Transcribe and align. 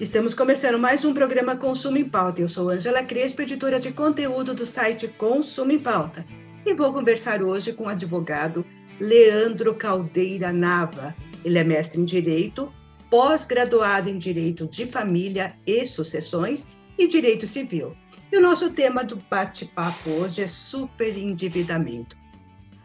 Estamos 0.00 0.32
começando 0.32 0.78
mais 0.78 1.04
um 1.04 1.12
programa 1.12 1.56
Consumo 1.56 1.98
em 1.98 2.08
Pauta. 2.08 2.40
Eu 2.40 2.48
sou 2.48 2.68
Angela 2.68 3.02
Crespo, 3.02 3.42
editora 3.42 3.80
de 3.80 3.90
conteúdo 3.90 4.54
do 4.54 4.64
site 4.64 5.08
Consumo 5.08 5.72
em 5.72 5.78
Pauta. 5.78 6.24
E 6.64 6.72
vou 6.74 6.92
conversar 6.92 7.42
hoje 7.42 7.72
com 7.72 7.84
o 7.84 7.88
advogado 7.88 8.64
Leandro 9.00 9.74
Caldeira 9.74 10.52
Nava. 10.52 11.14
Ele 11.44 11.58
é 11.58 11.64
mestre 11.64 12.00
em 12.00 12.04
Direito, 12.04 12.72
pós-graduado 13.10 14.08
em 14.08 14.18
Direito 14.18 14.68
de 14.68 14.86
Família 14.86 15.54
e 15.66 15.84
Sucessões 15.84 16.66
e 16.96 17.08
Direito 17.08 17.46
Civil. 17.46 17.96
E 18.30 18.36
o 18.36 18.40
nosso 18.40 18.70
tema 18.70 19.02
do 19.02 19.16
bate-papo 19.28 20.10
hoje 20.10 20.42
é 20.42 20.46
superendividamento. 20.46 22.16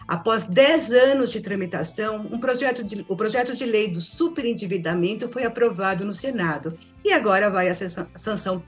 Após 0.07 0.43
10 0.43 0.91
anos 0.91 1.31
de 1.31 1.39
tramitação, 1.39 2.27
um 2.31 2.39
projeto 2.39 2.83
de, 2.83 3.05
o 3.07 3.15
projeto 3.15 3.55
de 3.55 3.65
lei 3.65 3.89
do 3.89 4.01
superendividamento 4.01 5.29
foi 5.29 5.45
aprovado 5.45 6.03
no 6.03 6.13
Senado 6.13 6.77
e 7.03 7.11
agora 7.11 7.49
vai 7.49 7.69
à 7.69 7.73
sanção 7.73 8.63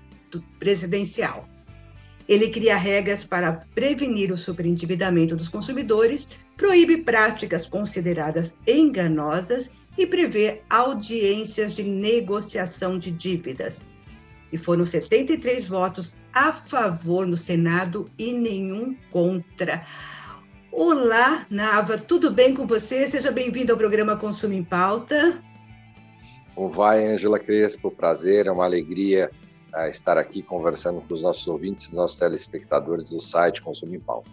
presidencial. 0.60 1.48
Ele 2.28 2.50
cria 2.50 2.76
regras 2.76 3.24
para 3.24 3.66
prevenir 3.76 4.32
o 4.32 4.38
superendividamento 4.38 5.36
dos 5.36 5.50
consumidores, 5.50 6.30
proíbe 6.58 6.98
práticas 6.98 7.68
consideradas 7.68 8.58
enganosas 8.66 9.72
e 9.98 10.08
prevê 10.08 10.62
audiências 10.70 11.74
de 11.74 11.84
negociação 11.84 12.98
de 12.98 13.12
dívidas. 13.12 13.80
E 14.52 14.58
foram 14.58 14.86
73 14.86 15.68
votos 15.68 16.16
a 16.34 16.52
favor 16.52 17.28
no 17.28 17.38
Senado 17.38 18.10
e 18.18 18.34
nenhum 18.34 18.96
contra. 19.12 19.86
Olá, 20.78 21.48
Nava, 21.50 21.98
tudo 21.98 22.30
bem 22.30 22.54
com 22.54 22.68
você? 22.68 23.08
Seja 23.08 23.32
bem-vindo 23.32 23.72
ao 23.72 23.78
programa 23.78 24.18
Consumo 24.18 24.56
em 24.56 24.62
Pauta. 24.62 25.42
Como 26.54 26.70
vai, 26.70 27.08
Angela 27.08 27.40
Crespo? 27.40 27.90
Prazer, 27.90 28.48
é 28.48 28.52
uma 28.52 28.66
alegria 28.66 29.32
uh, 29.74 29.88
estar 29.88 30.18
aqui 30.18 30.42
conversando 30.42 31.00
com 31.00 31.14
os 31.14 31.22
nossos 31.22 31.48
ouvintes, 31.48 31.94
nossos 31.94 32.20
telespectadores 32.20 33.10
do 33.10 33.22
site 33.22 33.62
Consumo 33.62 33.96
em 33.96 34.02
Pauta. 34.02 34.30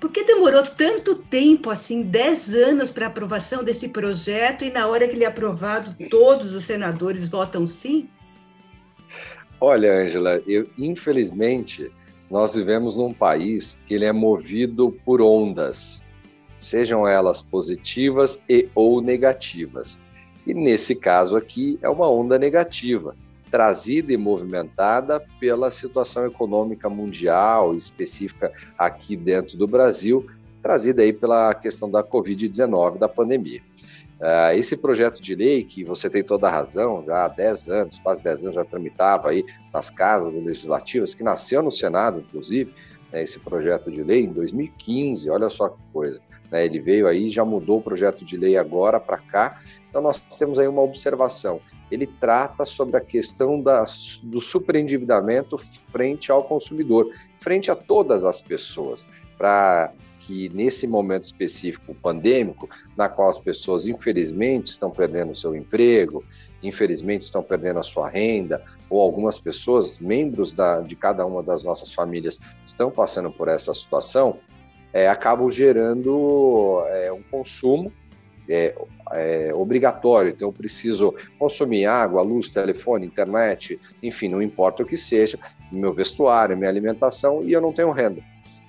Por 0.00 0.10
que 0.10 0.24
demorou 0.24 0.64
tanto 0.64 1.14
tempo, 1.14 1.70
assim, 1.70 2.02
10 2.02 2.52
anos 2.52 2.90
para 2.90 3.06
aprovação 3.06 3.62
desse 3.62 3.88
projeto 3.90 4.64
e 4.64 4.70
na 4.70 4.88
hora 4.88 5.06
que 5.06 5.14
ele 5.14 5.22
é 5.22 5.28
aprovado, 5.28 5.94
todos 6.10 6.52
os 6.52 6.64
senadores 6.64 7.28
votam 7.28 7.68
sim? 7.68 8.10
Olha, 9.60 9.92
Angela, 9.92 10.42
eu 10.44 10.68
infelizmente 10.76 11.92
nós 12.30 12.54
vivemos 12.54 12.96
num 12.96 13.12
país 13.12 13.80
que 13.86 13.94
ele 13.94 14.04
é 14.04 14.12
movido 14.12 14.90
por 15.04 15.20
ondas, 15.20 16.04
sejam 16.58 17.06
elas 17.06 17.42
positivas 17.42 18.40
e 18.48 18.68
ou 18.74 19.00
negativas. 19.00 20.00
E 20.46 20.52
nesse 20.52 20.96
caso 20.96 21.36
aqui 21.36 21.78
é 21.82 21.88
uma 21.88 22.10
onda 22.10 22.38
negativa, 22.38 23.16
trazida 23.50 24.12
e 24.12 24.16
movimentada 24.16 25.24
pela 25.38 25.70
situação 25.70 26.26
econômica 26.26 26.90
mundial, 26.90 27.74
específica 27.74 28.52
aqui 28.76 29.16
dentro 29.16 29.56
do 29.56 29.66
Brasil, 29.66 30.26
trazida 30.62 31.02
aí 31.02 31.12
pela 31.12 31.54
questão 31.54 31.90
da 31.90 32.02
Covid-19, 32.02 32.98
da 32.98 33.08
pandemia. 33.08 33.62
Uh, 34.20 34.56
esse 34.56 34.76
projeto 34.76 35.20
de 35.20 35.34
lei, 35.34 35.64
que 35.64 35.84
você 35.84 36.08
tem 36.08 36.22
toda 36.22 36.48
a 36.48 36.50
razão, 36.50 37.04
já 37.04 37.24
há 37.24 37.28
10 37.28 37.68
anos, 37.68 38.00
quase 38.00 38.22
10 38.22 38.44
anos 38.44 38.54
já 38.54 38.64
tramitava 38.64 39.30
aí 39.30 39.44
nas 39.72 39.90
casas 39.90 40.34
legislativas, 40.34 41.14
que 41.14 41.24
nasceu 41.24 41.62
no 41.62 41.70
Senado, 41.70 42.20
inclusive, 42.20 42.72
né, 43.12 43.22
esse 43.22 43.38
projeto 43.38 43.90
de 43.90 44.02
lei 44.02 44.24
em 44.24 44.32
2015, 44.32 45.28
olha 45.30 45.50
só 45.50 45.68
que 45.68 45.78
coisa. 45.92 46.20
Né, 46.50 46.64
ele 46.64 46.80
veio 46.80 47.08
aí, 47.08 47.28
já 47.28 47.44
mudou 47.44 47.78
o 47.78 47.82
projeto 47.82 48.24
de 48.24 48.36
lei 48.36 48.56
agora 48.56 49.00
para 49.00 49.18
cá, 49.18 49.60
então 49.88 50.00
nós 50.00 50.18
temos 50.38 50.58
aí 50.58 50.68
uma 50.68 50.82
observação. 50.82 51.60
Ele 51.90 52.06
trata 52.06 52.64
sobre 52.64 52.96
a 52.96 53.00
questão 53.00 53.60
da, 53.60 53.84
do 54.22 54.40
superendividamento 54.40 55.58
frente 55.92 56.32
ao 56.32 56.44
consumidor, 56.44 57.10
frente 57.40 57.70
a 57.70 57.76
todas 57.76 58.24
as 58.24 58.40
pessoas, 58.40 59.06
para 59.36 59.92
que 60.26 60.48
nesse 60.54 60.88
momento 60.88 61.24
específico 61.24 61.94
pandêmico, 61.94 62.68
na 62.96 63.08
qual 63.08 63.28
as 63.28 63.38
pessoas 63.38 63.86
infelizmente 63.86 64.68
estão 64.68 64.90
perdendo 64.90 65.32
o 65.32 65.36
seu 65.36 65.54
emprego, 65.54 66.24
infelizmente 66.62 67.22
estão 67.22 67.42
perdendo 67.42 67.78
a 67.78 67.82
sua 67.82 68.08
renda, 68.08 68.64
ou 68.88 69.02
algumas 69.02 69.38
pessoas, 69.38 69.98
membros 69.98 70.54
da, 70.54 70.80
de 70.80 70.96
cada 70.96 71.26
uma 71.26 71.42
das 71.42 71.62
nossas 71.62 71.92
famílias, 71.92 72.40
estão 72.64 72.90
passando 72.90 73.30
por 73.30 73.48
essa 73.48 73.74
situação, 73.74 74.38
é, 74.94 75.08
acabam 75.08 75.50
gerando 75.50 76.82
é, 76.88 77.12
um 77.12 77.22
consumo 77.22 77.92
é, 78.48 78.74
é, 79.12 79.52
obrigatório. 79.54 80.30
Então, 80.30 80.48
eu 80.48 80.52
preciso 80.52 81.14
consumir 81.38 81.84
água, 81.84 82.22
luz, 82.22 82.50
telefone, 82.50 83.06
internet, 83.06 83.78
enfim, 84.02 84.28
não 84.28 84.40
importa 84.40 84.82
o 84.82 84.86
que 84.86 84.96
seja, 84.96 85.38
meu 85.70 85.92
vestuário, 85.92 86.56
minha 86.56 86.70
alimentação, 86.70 87.42
e 87.42 87.52
eu 87.52 87.60
não 87.60 87.72
tenho 87.72 87.90
renda. 87.90 88.22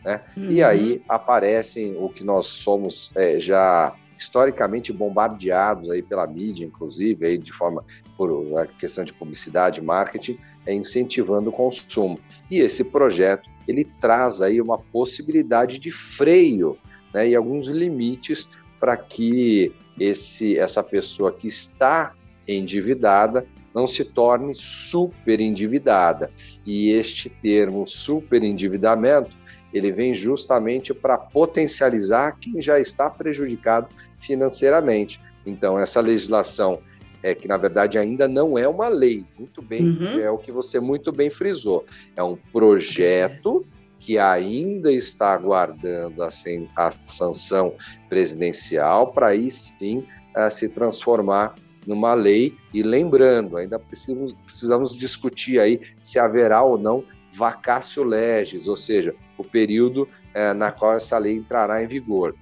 Né? 0.05 0.21
Uhum. 0.37 0.51
E 0.51 0.63
aí 0.63 1.01
aparecem 1.09 1.97
o 1.97 2.07
que 2.07 2.23
nós 2.23 2.45
somos 2.45 3.11
é, 3.15 3.39
já 3.39 3.93
historicamente 4.15 4.93
bombardeados 4.93 5.89
aí 5.89 6.01
pela 6.01 6.27
mídia, 6.27 6.63
inclusive, 6.63 7.25
aí 7.25 7.37
de 7.37 7.51
forma 7.51 7.83
por 8.15 8.31
a 8.59 8.67
questão 8.67 9.03
de 9.03 9.11
publicidade, 9.11 9.81
marketing, 9.81 10.37
é 10.65 10.73
incentivando 10.73 11.49
o 11.49 11.53
consumo. 11.53 12.17
E 12.49 12.59
esse 12.59 12.85
projeto 12.85 13.49
ele 13.67 13.83
traz 13.99 14.41
aí 14.41 14.61
uma 14.61 14.77
possibilidade 14.77 15.79
de 15.79 15.91
freio, 15.91 16.77
né, 17.13 17.27
e 17.27 17.35
alguns 17.35 17.65
limites 17.67 18.47
para 18.79 18.95
que 18.95 19.73
esse 19.99 20.57
essa 20.57 20.83
pessoa 20.83 21.31
que 21.31 21.47
está 21.47 22.13
endividada 22.47 23.45
não 23.73 23.87
se 23.87 24.05
torne 24.05 24.53
super 24.55 25.41
endividada. 25.41 26.31
E 26.65 26.91
este 26.91 27.29
termo 27.29 27.85
super 27.85 28.43
endividamento 28.43 29.35
ele 29.77 29.91
vem 29.91 30.13
justamente 30.13 30.93
para 30.93 31.17
potencializar 31.17 32.37
quem 32.39 32.61
já 32.61 32.79
está 32.79 33.09
prejudicado 33.09 33.87
financeiramente. 34.19 35.21
Então, 35.45 35.79
essa 35.79 36.01
legislação 36.01 36.79
é 37.21 37.33
que 37.33 37.47
na 37.47 37.57
verdade 37.57 37.97
ainda 37.97 38.27
não 38.27 38.57
é 38.57 38.67
uma 38.67 38.87
lei, 38.87 39.25
muito 39.37 39.61
bem, 39.61 39.83
uhum. 39.83 40.19
é 40.19 40.29
o 40.29 40.37
que 40.37 40.51
você 40.51 40.79
muito 40.79 41.11
bem 41.11 41.29
frisou. 41.29 41.83
É 42.15 42.21
um 42.21 42.35
projeto 42.35 43.65
que 43.97 44.19
ainda 44.19 44.91
está 44.91 45.33
aguardando 45.33 46.21
a, 46.21 46.29
a 46.77 46.91
sanção 47.07 47.73
presidencial 48.07 49.11
para 49.11 49.29
aí 49.29 49.49
sim 49.49 50.05
uh, 50.37 50.51
se 50.51 50.69
transformar 50.69 51.55
numa 51.87 52.13
lei. 52.13 52.55
E 52.71 52.83
lembrando, 52.83 53.57
ainda 53.57 53.79
precisamos, 53.79 54.33
precisamos 54.45 54.95
discutir 54.95 55.59
aí 55.59 55.81
se 55.99 56.19
haverá 56.19 56.61
ou 56.61 56.77
não 56.77 57.03
vacácio 57.35 58.03
legis, 58.03 58.67
ou 58.67 58.77
seja, 58.77 59.13
o 59.37 59.43
período 59.43 60.07
é, 60.33 60.53
na 60.53 60.71
qual 60.71 60.93
essa 60.93 61.17
lei 61.17 61.35
entrará 61.35 61.83
em 61.83 61.87
vigor. 61.87 62.35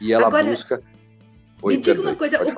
E 0.00 0.12
ela 0.12 0.28
Agora, 0.28 0.44
busca. 0.44 0.82
Oi, 1.62 1.76
me 1.76 1.82
diga 1.82 2.00
uma 2.00 2.14
coisa, 2.14 2.42
o 2.42 2.46
que, 2.46 2.52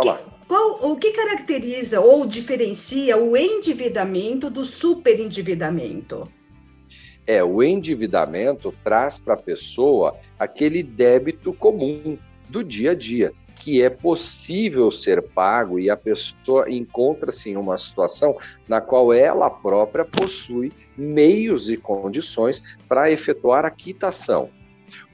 qual, 0.46 0.90
o 0.90 0.96
que 0.96 1.10
caracteriza 1.12 2.00
ou 2.00 2.26
diferencia 2.26 3.16
o 3.16 3.36
endividamento 3.36 4.48
do 4.48 4.64
superendividamento? 4.64 6.28
É, 7.26 7.42
o 7.42 7.62
endividamento 7.62 8.74
traz 8.84 9.18
para 9.18 9.34
a 9.34 9.36
pessoa 9.36 10.16
aquele 10.38 10.82
débito 10.82 11.52
comum 11.52 12.18
do 12.48 12.62
dia 12.62 12.92
a 12.92 12.94
dia 12.94 13.32
que 13.62 13.80
é 13.80 13.88
possível 13.88 14.90
ser 14.90 15.22
pago 15.22 15.78
e 15.78 15.88
a 15.88 15.96
pessoa 15.96 16.68
encontra-se 16.68 17.50
em 17.50 17.56
uma 17.56 17.78
situação 17.78 18.36
na 18.68 18.80
qual 18.80 19.12
ela 19.12 19.48
própria 19.48 20.04
possui 20.04 20.72
meios 20.96 21.70
e 21.70 21.76
condições 21.76 22.60
para 22.88 23.08
efetuar 23.12 23.64
a 23.64 23.70
quitação. 23.70 24.50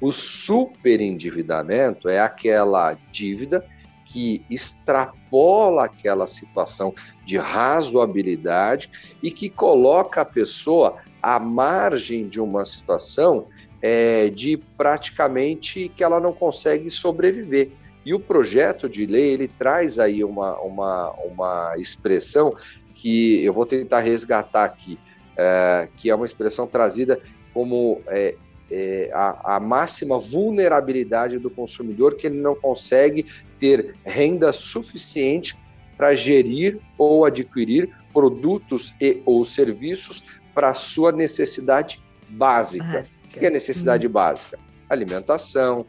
O 0.01 0.11
superendividamento 0.13 2.09
é 2.09 2.21
aquela 2.21 2.97
dívida 3.13 3.63
que 4.07 4.43
extrapola 4.49 5.85
aquela 5.85 6.27
situação 6.27 6.95
de 7.27 7.37
razoabilidade 7.37 8.91
e 9.23 9.31
que 9.31 9.51
coloca 9.51 10.23
a 10.23 10.25
pessoa 10.25 10.97
à 11.23 11.39
margem 11.39 12.27
de 12.27 12.41
uma 12.41 12.65
situação 12.65 13.47
é, 13.83 14.31
de 14.31 14.57
praticamente 14.57 15.93
que 15.95 16.03
ela 16.03 16.19
não 16.19 16.33
consegue 16.33 16.91
sobreviver. 16.91 17.71
E 18.09 18.15
o 18.15 18.19
projeto 18.19 18.89
de 18.89 19.05
lei 19.05 19.35
ele 19.35 19.47
traz 19.47 19.99
aí 19.99 20.25
uma, 20.25 20.59
uma, 20.61 21.11
uma 21.11 21.75
expressão 21.77 22.57
que 22.95 23.45
eu 23.45 23.53
vou 23.53 23.67
tentar 23.67 24.01
resgatar 24.01 24.65
aqui. 24.65 24.99
é, 25.37 25.91
que 25.95 26.09
é 26.09 26.15
uma 26.15 26.25
expressão 26.25 26.67
trazida 26.67 27.21
como 27.53 28.01
é, 28.07 28.35
é, 28.71 29.11
a, 29.13 29.57
a, 29.57 29.61
máxima 29.61 30.19
vulnerabilidade 30.19 31.39
do 31.39 31.51
consumidor, 31.51 32.15
que 32.15 32.29
ele 32.29 32.41
não 32.41 32.55
consegue 32.55 33.27
ter 33.59 33.95
renda 34.03 34.55
suficiente 34.55 35.55
para 35.95 36.15
gerir 36.15 36.79
ou 36.97 37.27
adquirir 37.27 37.91
produtos 38.11 38.95
e 38.99 39.21
ou 39.27 39.45
serviços 39.45 40.25
para 40.55 40.73
sua 40.73 41.13
necessidade 41.13 42.03
básica. 42.27 42.85
básica. 42.85 43.09
O 43.27 43.39
que 43.39 43.45
é 43.45 43.51
necessidade 43.51 44.07
hum. 44.07 44.11
básica? 44.11 44.59
Alimentação, 44.89 45.85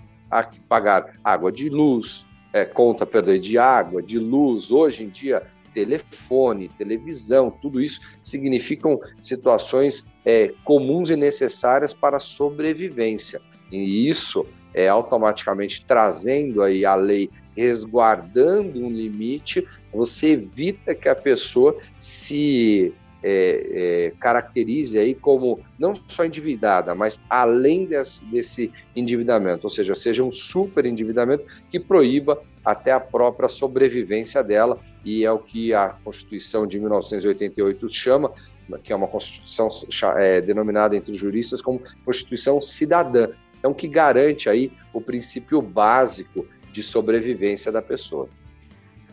pagar 0.68 1.14
água 1.24 1.52
de 1.52 1.70
luz, 1.70 2.26
é, 2.54 2.66
conta 2.66 3.06
perdão, 3.06 3.38
de 3.40 3.58
água, 3.58 4.02
de 4.02 4.18
luz. 4.20 4.72
Hoje 4.72 5.04
em 5.04 5.10
dia, 5.10 5.44
telefone, 5.74 6.70
televisão, 6.70 7.50
tudo 7.50 7.82
isso 7.82 8.02
significam 8.24 9.00
situações 9.20 10.12
é, 10.26 10.54
comuns 10.64 11.10
e 11.10 11.16
necessárias 11.16 11.94
para 11.94 12.18
a 12.18 12.20
sobrevivência. 12.20 13.42
E 13.72 14.08
isso 14.10 14.46
é 14.74 14.88
automaticamente 14.88 15.86
trazendo 15.86 16.62
aí 16.62 16.86
a 16.86 16.96
lei 16.96 17.30
resguardando 17.56 18.80
um 18.80 18.90
limite, 18.90 19.68
você 19.92 20.32
evita 20.32 20.96
que 20.96 21.10
a 21.10 21.16
pessoa 21.16 21.78
se 21.98 22.94
é, 23.24 24.10
é, 24.12 24.14
caracterize 24.20 24.98
aí 24.98 25.14
como 25.14 25.60
não 25.78 25.94
só 26.08 26.26
endividada, 26.26 26.96
mas 26.96 27.26
além 27.30 27.86
desse, 27.86 28.26
desse 28.26 28.72
endividamento, 28.96 29.66
ou 29.66 29.70
seja, 29.70 29.94
seja 29.96 30.24
um 30.24 30.32
super 30.32 30.86
endividamento 30.86 31.46
que 31.70 31.80
proíba 31.80 32.42
até 32.64 32.92
a 32.92 33.00
própria 33.00 33.50
sobrevivência 33.50 34.44
dela, 34.44 34.80
e 35.04 35.24
é 35.24 35.32
o 35.32 35.40
que 35.40 35.74
a 35.74 35.90
Constituição 36.04 36.68
de 36.68 36.80
1988 36.80 37.90
chama, 37.90 38.32
que 38.84 38.94
é 38.94 38.96
uma 38.96 39.08
Constituição 39.08 39.68
é, 40.18 40.42
denominada 40.42 40.96
entre 40.96 41.12
os 41.12 41.18
juristas 41.18 41.62
como 41.62 41.82
Constituição 42.06 42.62
cidadã, 42.62 43.30
então 43.58 43.74
que 43.74 43.88
garante 43.88 44.50
aí 44.50 44.72
o 44.94 45.02
princípio 45.02 45.62
básico 45.62 46.46
de 46.72 46.84
sobrevivência 46.84 47.72
da 47.72 47.82
pessoa. 47.82 48.30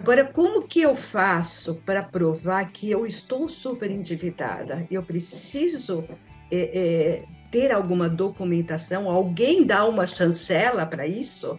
Agora, 0.01 0.25
como 0.25 0.63
que 0.63 0.81
eu 0.81 0.95
faço 0.95 1.77
para 1.87 2.03
provar 2.03 2.71
que 2.71 2.91
eu 2.91 3.07
estou 3.07 3.49
super 3.49 3.91
endividada? 3.91 4.87
Eu 4.91 5.03
preciso 5.03 6.05
é, 6.51 6.57
é, 6.59 7.25
ter 7.51 7.73
alguma 7.73 8.09
documentação? 8.09 9.09
Alguém 9.09 9.65
dá 9.65 9.87
uma 9.87 10.07
chancela 10.07 10.87
para 10.87 11.07
isso? 11.07 11.59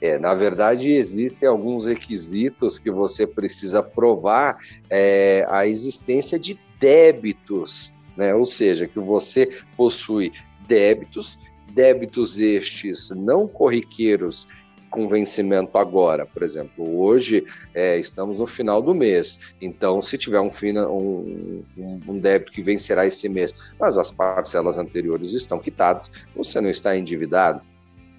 É, 0.00 0.18
na 0.18 0.34
verdade, 0.34 0.90
existem 0.90 1.48
alguns 1.48 1.86
requisitos 1.86 2.78
que 2.78 2.90
você 2.90 3.26
precisa 3.26 3.82
provar 3.82 4.58
é, 4.90 5.46
a 5.48 5.66
existência 5.66 6.38
de 6.38 6.60
débitos, 6.78 7.94
né? 8.16 8.34
ou 8.34 8.44
seja, 8.44 8.86
que 8.86 8.98
você 8.98 9.50
possui 9.76 10.32
débitos, 10.68 11.38
débitos 11.72 12.38
estes 12.38 13.10
não 13.16 13.48
corriqueiros 13.48 14.46
com 14.94 15.08
vencimento 15.08 15.76
agora, 15.76 16.24
por 16.24 16.44
exemplo. 16.44 17.00
Hoje 17.00 17.44
é, 17.74 17.98
estamos 17.98 18.38
no 18.38 18.46
final 18.46 18.80
do 18.80 18.94
mês, 18.94 19.40
então 19.60 20.00
se 20.00 20.16
tiver 20.16 20.38
um, 20.38 20.50
um, 20.88 21.64
um, 22.06 22.16
débito 22.16 22.52
que 22.52 22.62
vencerá 22.62 23.04
esse 23.04 23.28
mês, 23.28 23.52
mas 23.76 23.98
as 23.98 24.12
parcelas 24.12 24.78
anteriores 24.78 25.32
estão 25.32 25.58
quitadas, 25.58 26.12
você 26.36 26.60
não 26.60 26.70
está 26.70 26.96
endividado, 26.96 27.60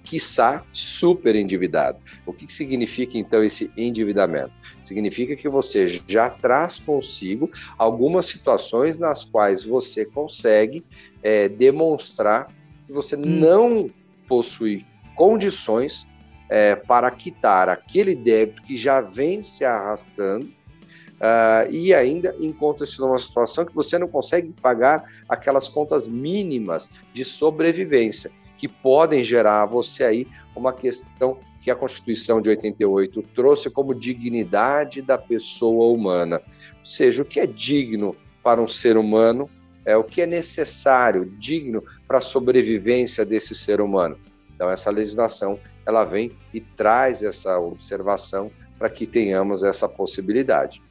quiçá 0.02 0.62
super 0.70 1.34
endividado. 1.34 1.98
O 2.26 2.32
que 2.34 2.52
significa 2.52 3.16
então 3.16 3.42
esse 3.42 3.70
endividamento? 3.74 4.52
Significa 4.82 5.34
que 5.34 5.48
você 5.48 5.88
já 6.06 6.28
traz 6.28 6.78
consigo 6.78 7.50
algumas 7.78 8.26
situações 8.26 8.98
nas 8.98 9.24
quais 9.24 9.64
você 9.64 10.04
consegue 10.04 10.84
é, 11.22 11.48
demonstrar 11.48 12.48
que 12.86 12.92
você 12.92 13.16
hum. 13.16 13.22
não 13.24 13.90
possui 14.28 14.84
condições 15.14 16.06
é, 16.48 16.76
para 16.76 17.10
quitar 17.10 17.68
aquele 17.68 18.14
débito 18.14 18.62
que 18.62 18.76
já 18.76 19.00
vem 19.00 19.42
se 19.42 19.64
arrastando 19.64 20.46
uh, 20.46 21.70
e 21.70 21.92
ainda 21.92 22.34
encontra-se 22.38 23.00
numa 23.00 23.18
situação 23.18 23.64
que 23.64 23.74
você 23.74 23.98
não 23.98 24.08
consegue 24.08 24.52
pagar 24.60 25.04
aquelas 25.28 25.68
contas 25.68 26.06
mínimas 26.06 26.90
de 27.12 27.24
sobrevivência 27.24 28.30
que 28.56 28.68
podem 28.68 29.22
gerar 29.22 29.62
a 29.62 29.66
você 29.66 30.04
aí 30.04 30.26
uma 30.54 30.72
questão 30.72 31.38
que 31.60 31.70
a 31.70 31.76
Constituição 31.76 32.40
de 32.40 32.48
88 32.48 33.22
trouxe 33.34 33.68
como 33.68 33.94
dignidade 33.94 35.02
da 35.02 35.18
pessoa 35.18 35.92
humana. 35.92 36.40
Ou 36.78 36.86
seja, 36.86 37.22
o 37.22 37.24
que 37.24 37.40
é 37.40 37.46
digno 37.46 38.16
para 38.42 38.62
um 38.62 38.68
ser 38.68 38.96
humano 38.96 39.50
é 39.84 39.96
o 39.96 40.04
que 40.04 40.22
é 40.22 40.26
necessário, 40.26 41.26
digno 41.38 41.82
para 42.06 42.18
a 42.18 42.22
sobrevivência 42.22 43.24
desse 43.24 43.54
ser 43.54 43.80
humano. 43.80 44.16
Então, 44.56 44.70
essa 44.70 44.90
legislação 44.90 45.60
ela 45.86 46.04
vem 46.04 46.32
e 46.52 46.60
traz 46.60 47.22
essa 47.22 47.58
observação 47.60 48.50
para 48.78 48.90
que 48.90 49.06
tenhamos 49.06 49.62
essa 49.62 49.88
possibilidade. 49.88 50.82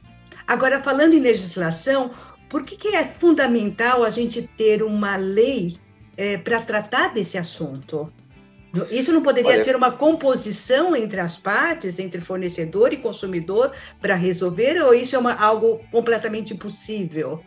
Agora, 0.46 0.82
falando 0.82 1.14
em 1.14 1.20
legislação, 1.20 2.10
por 2.48 2.64
que, 2.64 2.76
que 2.76 2.88
é 2.88 3.04
fundamental 3.04 4.04
a 4.04 4.10
gente 4.10 4.42
ter 4.56 4.82
uma 4.82 5.16
lei 5.16 5.76
é, 6.16 6.38
para 6.38 6.62
tratar 6.62 7.12
desse 7.12 7.36
assunto? 7.36 8.10
Isso 8.90 9.12
não 9.12 9.22
poderia 9.22 9.52
Olha, 9.52 9.64
ser 9.64 9.74
uma 9.74 9.90
composição 9.90 10.94
entre 10.94 11.18
as 11.18 11.36
partes, 11.36 11.98
entre 11.98 12.20
fornecedor 12.20 12.92
e 12.92 12.96
consumidor, 12.96 13.72
para 14.00 14.14
resolver, 14.14 14.80
ou 14.82 14.94
isso 14.94 15.16
é 15.16 15.18
uma, 15.18 15.34
algo 15.34 15.80
completamente 15.90 16.52
impossível? 16.52 17.42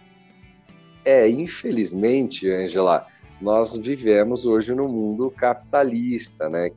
É, 1.06 1.30
infelizmente, 1.30 2.50
Angela, 2.50 3.06
nós 3.41 3.75
vivemos 3.75 4.45
hoje 4.45 4.74
no 4.74 4.88
mundo 4.88 5.31
capitalista, 5.31 6.50
né? 6.50 6.71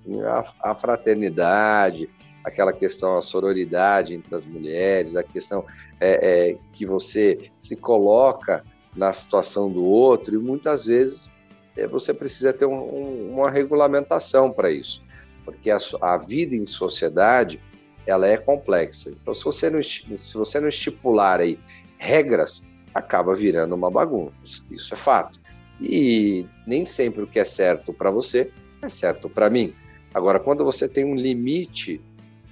A, 0.61 0.75
fraternidade, 0.75 2.09
aquela 2.45 2.73
questão, 2.73 3.17
a 3.17 3.23
sororidade 3.23 4.15
entre 4.15 4.35
as 4.35 4.47
mulheres, 4.47 5.17
a 5.17 5.23
questão 5.23 5.65
é, 6.01 6.51
é, 6.51 6.59
que 6.73 6.87
você 6.87 7.51
se 7.59 7.77
coloca 7.77 8.65
na 8.95 9.13
situação 9.13 9.71
do 9.71 9.85
outro 9.85 10.35
e 10.35 10.39
muitas 10.39 10.85
vezes 10.85 11.31
é, 11.77 11.87
você 11.87 12.13
precisa 12.13 12.53
ter 12.53 12.67
um, 12.67 12.75
um, 12.75 13.33
uma 13.35 13.51
regulamentação 13.51 14.53
para 14.53 14.71
isso, 14.71 15.03
porque 15.45 15.71
a, 15.71 15.79
a, 16.01 16.17
vida 16.19 16.55
em 16.55 16.67
sociedade 16.67 17.61
ela 18.07 18.27
é 18.27 18.37
complexa. 18.37 19.11
Então, 19.11 19.35
se 19.35 19.45
você 19.45 19.71
não, 19.71 19.83
se 19.83 20.35
você 20.35 20.61
não 20.61 20.69
estipular 20.69 21.41
aí 21.41 21.59
regras, 21.99 22.71
acaba 22.95 23.35
virando 23.35 23.75
uma 23.75 23.91
bagunça. 23.91 24.63
Isso 24.71 24.93
é 24.93 24.97
fato. 24.97 25.41
E 25.83 26.47
nem 26.67 26.87
sempre 26.87 27.23
o 27.23 27.27
que 27.27 27.41
é 27.41 27.45
certo 27.45 27.93
para 27.93 28.11
você 28.11 28.53
é 28.81 28.89
certo 28.89 29.29
para 29.29 29.51
mim. 29.51 29.75
Agora, 30.15 30.39
quando 30.39 30.65
você 30.65 30.89
tem 30.89 31.05
um 31.05 31.15
limite 31.15 32.01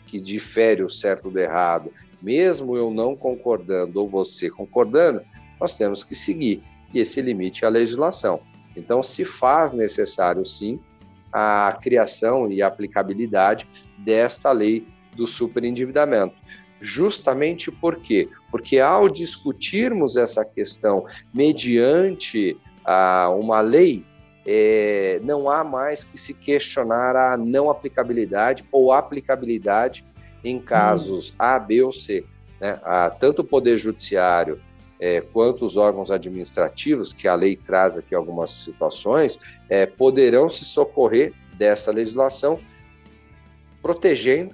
que 0.07 0.21
difere 0.21 0.83
o 0.83 0.91
certo 0.91 1.31
do 1.31 1.39
errado, 1.39 1.93
mesmo 2.21 2.77
eu 2.77 2.91
não 2.91 3.15
concordando 3.15 4.01
ou 4.01 4.09
você 4.09 4.51
concordando, 4.51 5.23
nós 5.61 5.77
temos 5.77 6.03
que 6.03 6.15
seguir. 6.15 6.63
E 6.93 6.99
esse 6.99 7.21
limite 7.21 7.65
é 7.65 7.69
a 7.69 7.71
legislação. 7.71 8.41
Então, 8.77 9.03
se 9.03 9.25
faz 9.25 9.73
necessário, 9.73 10.45
sim, 10.45 10.81
a 11.33 11.79
criação 11.81 12.51
e 12.51 12.63
a 12.63 12.67
aplicabilidade 12.67 13.67
desta 13.99 14.51
lei 14.51 14.87
do 15.15 15.27
superendividamento. 15.27 16.35
Justamente 16.81 17.71
por 17.71 17.97
quê? 17.97 18.29
Porque 18.51 18.81
ao 18.81 19.09
discutirmos 19.09 20.17
essa 20.17 20.45
questão 20.45 21.07
mediante 21.33 22.57
a 22.91 23.31
uma 23.31 23.61
lei, 23.61 24.05
é, 24.45 25.21
não 25.23 25.49
há 25.49 25.63
mais 25.63 26.03
que 26.03 26.19
se 26.19 26.35
questionar 26.35 27.15
a 27.15 27.37
não 27.37 27.71
aplicabilidade 27.71 28.65
ou 28.73 28.93
aplicabilidade 28.93 30.05
em 30.43 30.59
casos 30.59 31.31
hum. 31.31 31.35
A, 31.39 31.59
B 31.59 31.83
ou 31.83 31.93
C. 31.93 32.25
Né? 32.61 32.81
Tanto 33.21 33.43
o 33.43 33.45
Poder 33.45 33.79
Judiciário 33.79 34.61
é, 34.99 35.21
quanto 35.21 35.65
os 35.65 35.77
órgãos 35.77 36.11
administrativos, 36.11 37.13
que 37.13 37.29
a 37.29 37.35
lei 37.35 37.57
traz 37.57 37.97
aqui 37.97 38.13
algumas 38.13 38.51
situações, 38.51 39.39
é, 39.69 39.87
poderão 39.87 40.51
se 40.51 40.65
socorrer 40.65 41.33
dessa 41.55 41.93
legislação, 41.93 42.59
protegendo 43.81 44.53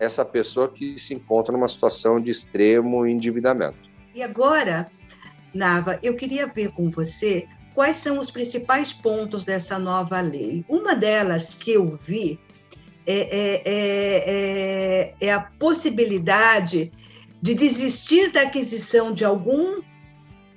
essa 0.00 0.24
pessoa 0.24 0.68
que 0.68 0.98
se 0.98 1.14
encontra 1.14 1.52
numa 1.52 1.68
situação 1.68 2.20
de 2.20 2.32
extremo 2.32 3.06
endividamento. 3.06 3.78
E 4.12 4.22
agora, 4.22 4.90
Nava, 5.54 5.98
eu 6.02 6.14
queria 6.14 6.46
ver 6.46 6.72
com 6.72 6.90
você 6.90 7.46
quais 7.76 7.98
são 7.98 8.18
os 8.18 8.30
principais 8.30 8.90
pontos 8.90 9.44
dessa 9.44 9.78
nova 9.78 10.18
lei. 10.22 10.64
Uma 10.66 10.96
delas 10.96 11.50
que 11.50 11.72
eu 11.72 11.98
vi 12.02 12.40
é, 13.06 13.14
é, 13.14 13.62
é, 13.66 15.14
é, 15.20 15.26
é 15.26 15.32
a 15.32 15.40
possibilidade 15.42 16.90
de 17.40 17.54
desistir 17.54 18.32
da 18.32 18.42
aquisição 18.42 19.12
de 19.12 19.24
algum 19.26 19.82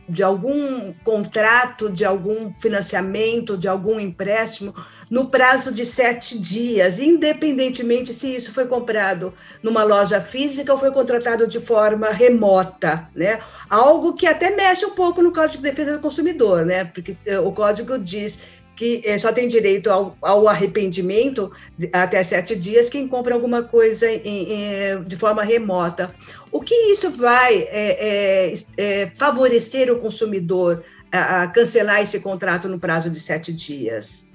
de 0.08 0.24
algum 0.24 0.92
contrato, 1.04 1.88
de 1.88 2.04
algum 2.04 2.52
financiamento, 2.56 3.56
de 3.56 3.68
algum 3.68 4.00
empréstimo 4.00 4.74
no 5.10 5.28
prazo 5.28 5.72
de 5.72 5.86
sete 5.86 6.38
dias, 6.38 7.00
independentemente 7.00 8.14
se 8.14 8.36
isso 8.36 8.54
foi 8.54 8.68
comprado 8.68 9.34
numa 9.64 9.84
loja 9.84 10.22
física 10.22 10.72
ou 10.72 10.78
foi 10.78 10.92
contratado 10.92 11.48
de 11.48 11.60
forma 11.60 12.10
remota, 12.10 13.10
né? 13.16 13.40
Algo 13.70 14.14
que 14.14 14.28
até 14.28 14.56
mexe 14.56 14.86
um 14.86 14.92
pouco 14.92 15.22
no 15.22 15.34
Código 15.34 15.58
de 15.58 15.70
Defesa 15.70 15.94
do 15.94 16.00
Consumidor, 16.02 16.64
né? 16.66 16.86
Porque 16.86 17.18
eh, 17.26 17.40
o 17.40 17.52
código 17.52 17.98
diz 17.98 18.38
que 18.76 19.02
eh, 19.04 19.18
só 19.18 19.34
tem 19.34 19.48
direito 19.48 19.90
ao, 19.90 20.16
ao, 20.22 20.48
arrependimento 20.48 21.52
até 21.92 22.24
sete 22.24 22.56
dias 22.56 22.88
quem 22.88 23.10
compra 23.10 23.34
alguma 23.34 23.64
coisa 23.64 24.10
em, 24.10 24.54
em, 24.54 25.04
de 25.04 25.18
forma 25.18 25.44
remota. 25.44 26.14
O 26.52 26.62
que 26.62 26.74
isso 26.74 27.10
vai 27.10 27.58
é, 27.58 28.54
é, 28.54 28.54
é, 28.78 29.12
favorecer 29.16 29.92
o 29.92 30.00
consumidor 30.00 30.84
a, 31.12 31.44
a, 31.44 31.48
cancelar 31.48 32.02
esse 32.02 32.20
contrato 32.22 32.70
no 32.70 32.80
prazo 32.80 33.10
de 33.10 33.20
sete 33.20 33.52
dias? 33.52 34.29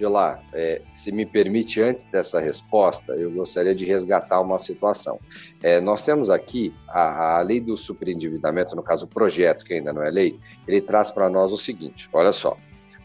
Angela, 0.00 0.42
é, 0.54 0.80
se 0.94 1.12
me 1.12 1.26
permite, 1.26 1.82
antes 1.82 2.06
dessa 2.06 2.40
resposta, 2.40 3.12
eu 3.12 3.30
gostaria 3.30 3.74
de 3.74 3.84
resgatar 3.84 4.40
uma 4.40 4.58
situação. 4.58 5.20
É, 5.62 5.78
nós 5.78 6.04
temos 6.06 6.30
aqui 6.30 6.74
a, 6.88 7.38
a, 7.38 7.42
lei 7.42 7.60
do 7.60 7.76
superendividamento, 7.76 8.74
no 8.74 8.82
caso 8.82 9.04
o 9.04 9.08
projeto, 9.08 9.62
que 9.62 9.74
ainda 9.74 9.92
não 9.92 10.02
é 10.02 10.10
lei, 10.10 10.38
ele 10.66 10.80
traz 10.80 11.10
para 11.10 11.28
nós 11.28 11.52
o 11.52 11.58
seguinte: 11.58 12.08
olha 12.14 12.32
só, 12.32 12.56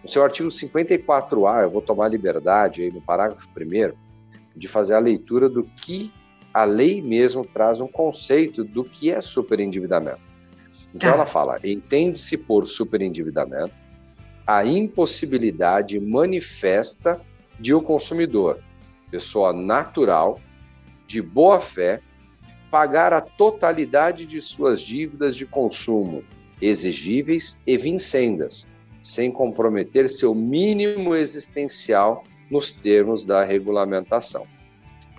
no 0.01 0.09
seu 0.09 0.23
artigo 0.23 0.47
54A, 0.47 1.63
eu 1.63 1.69
vou 1.69 1.81
tomar 1.81 2.07
liberdade 2.07 2.81
aí 2.81 2.91
no 2.91 3.01
parágrafo 3.01 3.49
primeiro 3.53 3.97
de 4.55 4.67
fazer 4.69 4.95
a 4.95 4.99
leitura 4.99 5.49
do 5.49 5.63
que 5.63 6.13
a 6.53 6.63
lei 6.63 7.01
mesmo 7.01 7.43
traz 7.43 7.81
um 7.81 7.87
conceito 7.87 8.63
do 8.63 8.85
que 8.85 9.11
é 9.11 9.21
superendividamento. 9.21 10.21
Então 10.93 11.09
tá. 11.09 11.15
ela 11.15 11.25
fala: 11.25 11.57
entende-se 11.61 12.37
por 12.37 12.65
superendividamento 12.65 13.84
a 14.45 14.65
impossibilidade 14.65 15.99
manifesta 15.99 17.19
de 17.59 17.73
o 17.73 17.79
um 17.79 17.83
consumidor, 17.83 18.59
pessoa 19.09 19.51
natural, 19.51 20.39
de 21.07 21.21
boa 21.21 21.59
fé, 21.59 22.01
pagar 22.69 23.13
a 23.13 23.21
totalidade 23.21 24.25
de 24.25 24.41
suas 24.41 24.81
dívidas 24.81 25.35
de 25.35 25.45
consumo 25.45 26.23
exigíveis 26.61 27.59
e 27.65 27.77
vincendas, 27.77 28.69
sem 29.01 29.31
comprometer 29.31 30.09
seu 30.09 30.33
mínimo 30.33 31.15
existencial 31.15 32.23
nos 32.49 32.73
termos 32.73 33.25
da 33.25 33.43
regulamentação. 33.43 34.47